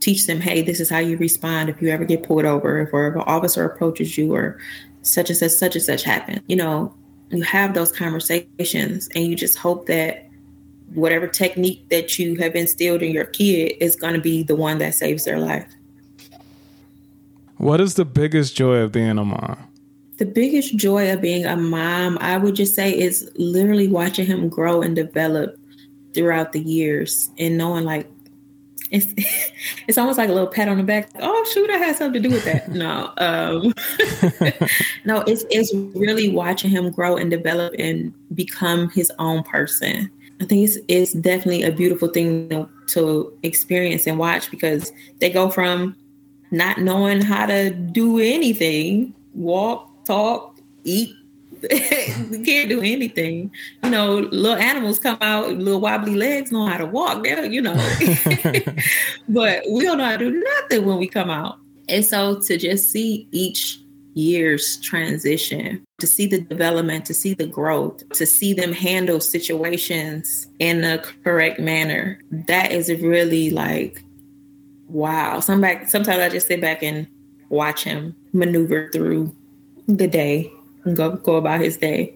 teach 0.00 0.26
them, 0.26 0.40
hey, 0.40 0.62
this 0.62 0.80
is 0.80 0.88
how 0.88 0.98
you 0.98 1.16
respond 1.16 1.68
if 1.68 1.82
you 1.82 1.90
ever 1.90 2.04
get 2.04 2.22
pulled 2.22 2.44
over, 2.44 2.80
if, 2.80 2.92
or 2.92 3.08
if 3.08 3.14
an 3.14 3.22
officer 3.22 3.64
approaches 3.64 4.16
you, 4.16 4.34
or 4.34 4.58
such 5.02 5.28
and 5.28 5.36
such, 5.36 5.52
such 5.52 5.74
and 5.74 5.84
such 5.84 6.02
happen. 6.02 6.42
You 6.46 6.56
know, 6.56 6.94
you 7.30 7.42
have 7.42 7.74
those 7.74 7.92
conversations, 7.92 9.08
and 9.14 9.26
you 9.26 9.36
just 9.36 9.58
hope 9.58 9.86
that 9.86 10.27
whatever 10.94 11.26
technique 11.26 11.88
that 11.90 12.18
you 12.18 12.36
have 12.36 12.54
instilled 12.54 13.02
in 13.02 13.12
your 13.12 13.24
kid 13.24 13.76
is 13.80 13.96
going 13.96 14.14
to 14.14 14.20
be 14.20 14.42
the 14.42 14.56
one 14.56 14.78
that 14.78 14.94
saves 14.94 15.24
their 15.24 15.38
life. 15.38 15.66
What 17.56 17.80
is 17.80 17.94
the 17.94 18.04
biggest 18.04 18.56
joy 18.56 18.76
of 18.76 18.92
being 18.92 19.18
a 19.18 19.24
mom? 19.24 19.68
the 20.18 20.26
biggest 20.26 20.76
joy 20.76 21.12
of 21.12 21.20
being 21.20 21.46
a 21.46 21.56
mom, 21.56 22.18
I 22.20 22.36
would 22.36 22.56
just 22.56 22.74
say, 22.74 22.96
is 22.96 23.30
literally 23.36 23.88
watching 23.88 24.26
him 24.26 24.48
grow 24.48 24.82
and 24.82 24.94
develop 24.94 25.56
throughout 26.12 26.52
the 26.52 26.60
years 26.60 27.30
and 27.38 27.56
knowing 27.56 27.84
like 27.84 28.10
it's 28.90 29.14
it's 29.88 29.98
almost 29.98 30.18
like 30.18 30.28
a 30.28 30.32
little 30.32 30.48
pat 30.48 30.68
on 30.68 30.78
the 30.78 30.82
back. 30.82 31.10
Oh 31.20 31.46
shoot, 31.52 31.70
I 31.70 31.76
had 31.76 31.96
something 31.96 32.20
to 32.20 32.28
do 32.28 32.34
with 32.34 32.44
that. 32.44 32.68
No, 32.68 33.12
um, 33.18 33.72
no, 35.04 35.20
it's 35.26 35.44
it's 35.50 35.72
really 35.96 36.30
watching 36.30 36.70
him 36.70 36.90
grow 36.90 37.16
and 37.16 37.30
develop 37.30 37.74
and 37.78 38.12
become 38.34 38.90
his 38.90 39.12
own 39.18 39.44
person. 39.44 40.10
I 40.40 40.44
think 40.44 40.68
it's 40.68 40.78
it's 40.88 41.12
definitely 41.12 41.64
a 41.64 41.72
beautiful 41.72 42.08
thing 42.08 42.48
to, 42.50 42.68
to 42.88 43.38
experience 43.42 44.06
and 44.06 44.18
watch 44.18 44.50
because 44.50 44.92
they 45.18 45.30
go 45.30 45.50
from 45.50 45.96
not 46.50 46.78
knowing 46.78 47.20
how 47.20 47.46
to 47.46 47.70
do 47.70 48.18
anything, 48.18 49.14
walk, 49.34 50.04
talk, 50.04 50.58
eat. 50.84 51.14
you 51.70 52.42
can't 52.44 52.68
do 52.68 52.80
anything. 52.80 53.50
You 53.82 53.90
know, 53.90 54.18
little 54.18 54.56
animals 54.56 55.00
come 55.00 55.18
out, 55.20 55.50
little 55.50 55.80
wobbly 55.80 56.14
legs 56.14 56.52
know 56.52 56.66
how 56.66 56.78
to 56.78 56.86
walk. 56.86 57.24
They're, 57.24 57.44
you 57.46 57.60
know, 57.60 57.74
but 59.28 59.64
we 59.68 59.82
don't 59.82 59.98
know 59.98 60.04
how 60.04 60.16
to 60.16 60.30
do 60.30 60.44
nothing 60.60 60.86
when 60.86 60.98
we 60.98 61.08
come 61.08 61.30
out. 61.30 61.58
And 61.88 62.04
so 62.04 62.40
to 62.42 62.56
just 62.56 62.90
see 62.92 63.26
each 63.32 63.80
year's 64.18 64.78
transition, 64.78 65.84
to 65.98 66.06
see 66.06 66.26
the 66.26 66.40
development, 66.40 67.06
to 67.06 67.14
see 67.14 67.34
the 67.34 67.46
growth, 67.46 68.08
to 68.10 68.26
see 68.26 68.52
them 68.52 68.72
handle 68.72 69.20
situations 69.20 70.46
in 70.58 70.80
the 70.80 71.04
correct 71.24 71.60
manner, 71.60 72.18
that 72.30 72.72
is 72.72 72.88
really 73.02 73.50
like, 73.50 74.02
wow. 74.88 75.40
Somebody, 75.40 75.86
sometimes 75.86 76.18
I 76.18 76.28
just 76.28 76.48
sit 76.48 76.60
back 76.60 76.82
and 76.82 77.06
watch 77.48 77.84
him 77.84 78.14
maneuver 78.32 78.90
through 78.92 79.34
the 79.86 80.06
day 80.06 80.52
and 80.84 80.96
go 80.96 81.12
go 81.12 81.36
about 81.36 81.60
his 81.60 81.76
day. 81.76 82.14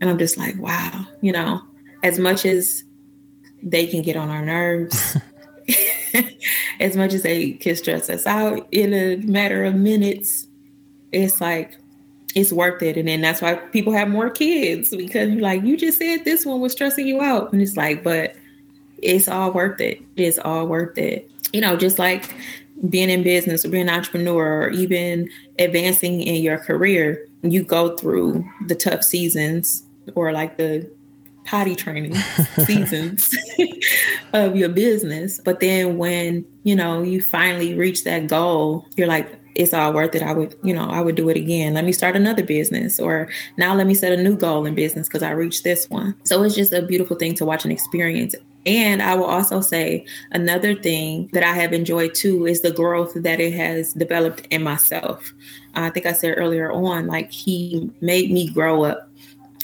And 0.00 0.10
I'm 0.10 0.18
just 0.18 0.36
like, 0.36 0.58
wow, 0.58 1.06
you 1.20 1.32
know, 1.32 1.62
as 2.02 2.18
much 2.18 2.44
as 2.44 2.82
they 3.62 3.86
can 3.86 4.02
get 4.02 4.16
on 4.16 4.28
our 4.28 4.44
nerves, 4.44 5.16
as 6.80 6.96
much 6.96 7.12
as 7.12 7.22
they 7.22 7.52
can 7.52 7.76
stress 7.76 8.10
us 8.10 8.26
out 8.26 8.66
in 8.72 8.92
a 8.92 9.16
matter 9.16 9.64
of 9.64 9.74
minutes, 9.74 10.46
it's 11.12 11.40
like 11.40 11.76
it's 12.34 12.52
worth 12.52 12.82
it. 12.82 12.96
And 12.96 13.08
then 13.08 13.20
that's 13.20 13.42
why 13.42 13.54
people 13.54 13.92
have 13.92 14.08
more 14.08 14.30
kids 14.30 14.94
because 14.94 15.30
you're 15.30 15.42
like, 15.42 15.62
you 15.62 15.76
just 15.76 15.98
said 15.98 16.24
this 16.24 16.46
one 16.46 16.60
was 16.60 16.72
stressing 16.72 17.06
you 17.06 17.20
out. 17.20 17.52
And 17.52 17.60
it's 17.60 17.76
like, 17.76 18.02
but 18.02 18.34
it's 18.98 19.28
all 19.28 19.52
worth 19.52 19.80
it. 19.80 20.00
It's 20.16 20.38
all 20.38 20.66
worth 20.66 20.96
it. 20.96 21.30
You 21.52 21.60
know, 21.60 21.76
just 21.76 21.98
like 21.98 22.34
being 22.88 23.10
in 23.10 23.22
business 23.22 23.64
or 23.64 23.68
being 23.68 23.88
an 23.88 23.94
entrepreneur 23.94 24.62
or 24.62 24.70
even 24.70 25.28
advancing 25.58 26.22
in 26.22 26.42
your 26.42 26.58
career, 26.58 27.26
you 27.42 27.62
go 27.62 27.96
through 27.96 28.44
the 28.66 28.74
tough 28.74 29.02
seasons 29.02 29.82
or 30.14 30.32
like 30.32 30.56
the 30.56 30.88
potty 31.44 31.74
training 31.74 32.14
seasons 32.64 33.36
of 34.32 34.56
your 34.56 34.68
business. 34.68 35.40
But 35.44 35.60
then 35.60 35.98
when, 35.98 36.46
you 36.62 36.74
know, 36.74 37.02
you 37.02 37.20
finally 37.20 37.74
reach 37.74 38.04
that 38.04 38.28
goal, 38.28 38.86
you're 38.96 39.08
like, 39.08 39.38
it's 39.54 39.74
all 39.74 39.92
worth 39.92 40.14
it. 40.14 40.22
I 40.22 40.32
would, 40.32 40.56
you 40.62 40.74
know, 40.74 40.88
I 40.88 41.00
would 41.00 41.14
do 41.14 41.28
it 41.28 41.36
again. 41.36 41.74
Let 41.74 41.84
me 41.84 41.92
start 41.92 42.16
another 42.16 42.42
business 42.42 42.98
or 42.98 43.28
now 43.56 43.74
let 43.74 43.86
me 43.86 43.94
set 43.94 44.12
a 44.12 44.22
new 44.22 44.36
goal 44.36 44.64
in 44.66 44.74
business 44.74 45.08
because 45.08 45.22
I 45.22 45.30
reached 45.30 45.64
this 45.64 45.88
one. 45.90 46.14
So 46.24 46.42
it's 46.42 46.54
just 46.54 46.72
a 46.72 46.82
beautiful 46.82 47.16
thing 47.16 47.34
to 47.36 47.44
watch 47.44 47.64
and 47.64 47.72
experience. 47.72 48.34
And 48.64 49.02
I 49.02 49.14
will 49.14 49.26
also 49.26 49.60
say 49.60 50.06
another 50.30 50.74
thing 50.74 51.28
that 51.32 51.42
I 51.42 51.52
have 51.54 51.72
enjoyed 51.72 52.14
too 52.14 52.46
is 52.46 52.60
the 52.60 52.70
growth 52.70 53.12
that 53.14 53.40
it 53.40 53.54
has 53.54 53.92
developed 53.92 54.46
in 54.50 54.62
myself. 54.62 55.32
I 55.74 55.90
think 55.90 56.06
I 56.06 56.12
said 56.12 56.34
earlier 56.36 56.70
on, 56.70 57.06
like 57.06 57.30
he 57.30 57.90
made 58.00 58.30
me 58.30 58.50
grow 58.50 58.84
up. 58.84 59.08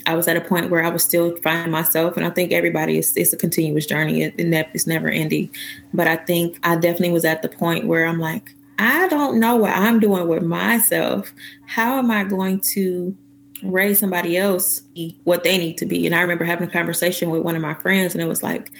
I 0.06 0.14
was 0.14 0.26
at 0.26 0.38
a 0.38 0.40
point 0.40 0.70
where 0.70 0.82
I 0.82 0.88
was 0.88 1.04
still 1.04 1.36
finding 1.42 1.70
myself, 1.70 2.16
and 2.16 2.24
I 2.24 2.30
think 2.30 2.50
everybody 2.50 2.96
is 2.96 3.14
it's 3.14 3.34
a 3.34 3.36
continuous 3.36 3.84
journey, 3.84 4.22
and 4.22 4.52
that 4.54 4.70
it's 4.72 4.86
never 4.86 5.08
ending. 5.08 5.50
But 5.92 6.08
I 6.08 6.16
think 6.16 6.58
I 6.62 6.76
definitely 6.76 7.10
was 7.10 7.26
at 7.26 7.42
the 7.42 7.48
point 7.48 7.86
where 7.86 8.06
I'm 8.06 8.18
like, 8.18 8.54
I 8.78 9.08
don't 9.08 9.40
know 9.40 9.56
what 9.56 9.76
I'm 9.76 9.98
doing 9.98 10.28
with 10.28 10.42
myself. 10.42 11.32
How 11.66 11.98
am 11.98 12.10
I 12.10 12.24
going 12.24 12.60
to 12.60 13.16
raise 13.62 13.98
somebody 13.98 14.36
else 14.36 14.82
what 15.24 15.42
they 15.42 15.58
need 15.58 15.78
to 15.78 15.86
be? 15.86 16.06
And 16.06 16.14
I 16.14 16.20
remember 16.20 16.44
having 16.44 16.68
a 16.68 16.70
conversation 16.70 17.30
with 17.30 17.42
one 17.42 17.56
of 17.56 17.62
my 17.62 17.74
friends, 17.74 18.14
and 18.14 18.22
it 18.22 18.28
was 18.28 18.42
like, 18.42 18.70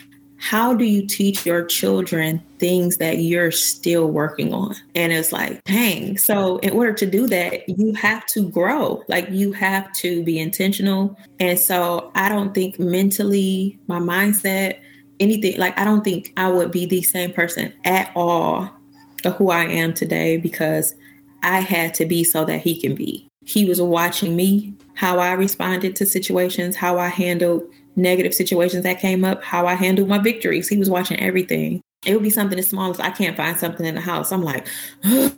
how 0.41 0.73
do 0.73 0.85
you 0.85 1.05
teach 1.05 1.45
your 1.45 1.65
children 1.65 2.41
things 2.61 2.99
that 2.99 3.19
you're 3.19 3.51
still 3.51 4.07
working 4.07 4.55
on? 4.55 4.77
And 4.95 5.13
it's 5.13 5.33
like, 5.33 5.65
dang. 5.65 6.17
So, 6.17 6.59
in 6.59 6.71
order 6.71 6.93
to 6.93 7.07
do 7.07 7.27
that, 7.27 7.69
you 7.69 7.93
have 7.95 8.25
to 8.27 8.49
grow. 8.49 9.03
Like, 9.09 9.29
you 9.31 9.51
have 9.53 9.93
to 9.95 10.23
be 10.23 10.39
intentional. 10.39 11.19
And 11.41 11.59
so, 11.59 12.13
I 12.15 12.29
don't 12.29 12.55
think 12.55 12.79
mentally, 12.79 13.81
my 13.89 13.99
mindset, 13.99 14.79
anything, 15.19 15.59
like, 15.59 15.77
I 15.77 15.83
don't 15.83 16.05
think 16.05 16.33
I 16.37 16.49
would 16.49 16.71
be 16.71 16.87
the 16.87 17.03
same 17.03 17.33
person 17.33 17.73
at 17.85 18.13
all 18.15 18.78
who 19.25 19.51
I 19.51 19.65
am 19.65 19.95
today 19.95 20.37
because 20.37 20.95
I 21.43 21.61
had 21.61 21.95
to 21.95 22.07
be 22.07 22.25
so 22.25 22.45
that 22.45 22.61
he 22.61 22.81
can 22.81 22.95
be. 22.95 23.29
He 23.45 23.65
was 23.65 23.81
watching 23.81 24.37
me, 24.37 24.75
how 24.95 25.19
I 25.19 25.33
responded 25.33 25.97
to 25.97 26.07
situations, 26.07 26.77
how 26.77 26.99
I 26.99 27.09
handled 27.09 27.63
negative 27.97 28.35
situations 28.35 28.85
that 28.85 29.01
came 29.01 29.25
up, 29.25 29.43
how 29.43 29.67
I 29.67 29.75
handled 29.75 30.09
my 30.09 30.19
victories. 30.19 30.69
He 30.69 30.77
was 30.77 30.91
watching 30.91 31.19
everything. 31.21 31.81
It 32.07 32.15
would 32.15 32.23
be 32.23 32.31
something 32.31 32.59
as 32.59 32.69
small 32.69 32.91
as 32.91 33.01
I 33.01 33.11
can't 33.11 33.37
find 33.37 33.57
something 33.59 33.85
in 33.85 33.95
the 33.95 34.01
house. 34.01 34.33
I'm 34.33 34.43
like, 34.43 34.67
oh 35.05 35.35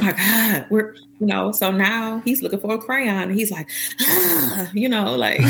my 0.00 0.12
God, 0.12 0.66
we're, 0.70 0.94
you 1.20 1.26
know, 1.26 1.52
so 1.52 1.70
now 1.70 2.20
he's 2.24 2.42
looking 2.42 2.60
for 2.60 2.74
a 2.74 2.78
crayon. 2.78 3.30
And 3.30 3.34
he's 3.34 3.50
like, 3.50 3.68
ah, 4.00 4.70
you 4.72 4.88
know, 4.88 5.16
like, 5.16 5.40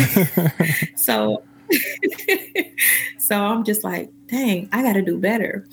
so, 0.97 1.43
so 3.19 3.37
I'm 3.37 3.65
just 3.65 3.85
like, 3.85 4.11
dang, 4.27 4.69
I 4.73 4.83
got 4.83 4.95
to 4.95 5.03
do 5.03 5.19
better. 5.19 5.67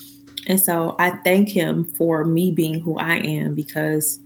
And 0.50 0.60
so 0.60 0.96
I 0.98 1.12
thank 1.12 1.48
him 1.48 1.86
for 1.86 2.26
me 2.26 2.52
being 2.52 2.80
who 2.80 2.98
I 2.98 3.18
am 3.18 3.54
because 3.54 4.20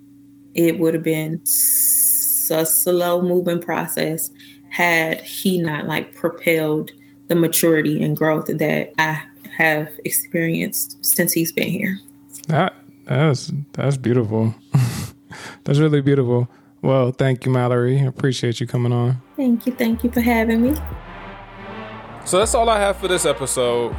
it 0.56 0.80
would 0.80 0.94
have 0.94 1.04
been 1.04 1.42
a 1.44 2.66
slow 2.66 3.22
moving 3.22 3.62
process 3.62 4.32
had 4.70 5.22
he 5.22 5.62
not 5.62 5.86
like 5.86 6.16
propelled 6.16 6.92
the 7.28 7.36
maturity 7.36 8.02
and 8.02 8.16
growth 8.16 8.48
that 8.48 8.94
I 8.98 9.22
have 9.58 9.90
experienced 10.06 11.04
since 11.06 11.34
he's 11.34 11.52
been 11.52 11.70
here. 11.70 12.00
That 12.48 12.74
that's 13.06 13.52
that's 13.74 13.98
beautiful. 13.98 14.56
that's 15.66 15.80
really 15.80 16.02
beautiful. 16.02 16.50
Well, 16.82 17.12
thank 17.12 17.46
you, 17.46 17.52
Mallory. 17.52 18.00
I 18.00 18.06
appreciate 18.06 18.60
you 18.60 18.68
coming 18.68 18.94
on. 18.94 19.22
Thank 19.36 19.66
you. 19.66 19.74
Thank 19.74 20.04
you 20.04 20.12
for 20.12 20.22
having 20.22 20.62
me. 20.62 20.74
So 22.26 22.40
that's 22.40 22.56
all 22.56 22.70
I 22.70 22.80
have 22.80 22.98
for 22.98 23.10
this 23.10 23.26
episode. 23.26 23.94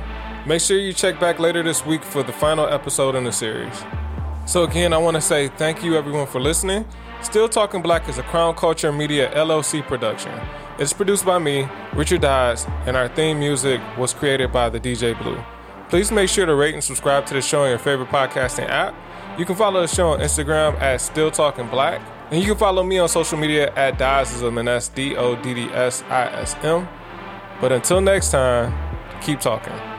Make 0.47 0.61
sure 0.61 0.79
you 0.79 0.93
check 0.93 1.19
back 1.19 1.39
later 1.39 1.63
this 1.63 1.87
week 1.87 2.05
for 2.05 2.23
the 2.23 2.33
final 2.33 2.67
episode 2.67 3.15
in 3.15 3.25
the 3.25 3.33
series. 3.33 3.83
So, 4.45 4.65
again, 4.65 4.93
I 4.93 4.99
want 4.99 5.15
to 5.15 5.23
say 5.23 5.49
thank 5.49 5.83
you 5.83 5.97
everyone 5.97 6.27
for 6.27 6.39
listening. 6.39 6.85
Still 7.23 7.49
Talking 7.49 7.81
Black 7.81 8.07
is 8.11 8.19
a 8.19 8.23
Crown 8.25 8.55
Culture 8.55 8.93
Media 8.93 9.33
LLC 9.35 9.83
production. 9.83 10.39
It's 10.79 10.93
produced 10.93 11.25
by 11.25 11.39
me, 11.39 11.67
Richard 11.95 12.21
Dodds, 12.21 12.67
and 12.85 12.95
our 12.95 13.09
theme 13.09 13.39
music 13.39 13.81
was 13.97 14.13
created 14.13 14.53
by 14.53 14.69
the 14.69 14.79
DJ 14.79 15.19
Blue. 15.23 15.43
Please 15.89 16.13
make 16.13 16.29
sure 16.29 16.45
to 16.45 16.55
rate 16.55 16.75
and 16.75 16.85
subscribe 16.85 17.25
to 17.25 17.33
the 17.35 17.41
show 17.41 17.63
on 17.63 17.71
your 17.71 17.79
favorite 17.79 18.11
podcasting 18.11 18.69
app. 18.69 18.95
You 19.39 19.47
can 19.47 19.57
follow 19.57 19.81
the 19.81 19.89
show 19.89 20.09
on 20.09 20.21
Instagram 20.21 20.79
at 20.79 21.01
Still 21.01 21.31
Talking 21.31 21.69
Black, 21.69 22.03
and 22.31 22.39
you 22.39 22.47
can 22.47 22.59
follow 22.59 22.83
me 22.83 22.99
on 22.99 23.09
social 23.09 23.39
media 23.39 23.73
at 23.77 23.99
Doddsism, 23.99 24.59
and 24.59 24.69
that's 24.69 24.89
D 24.89 25.17
O 25.17 25.37
D 25.37 25.55
D 25.55 25.63
S 25.73 26.03
I 26.11 26.27
S 26.27 26.55
M. 26.63 26.87
But 27.63 27.73
until 27.73 28.03
next 28.03 28.31
time, 28.31 28.75
keep 29.23 29.41
talking. 29.41 29.94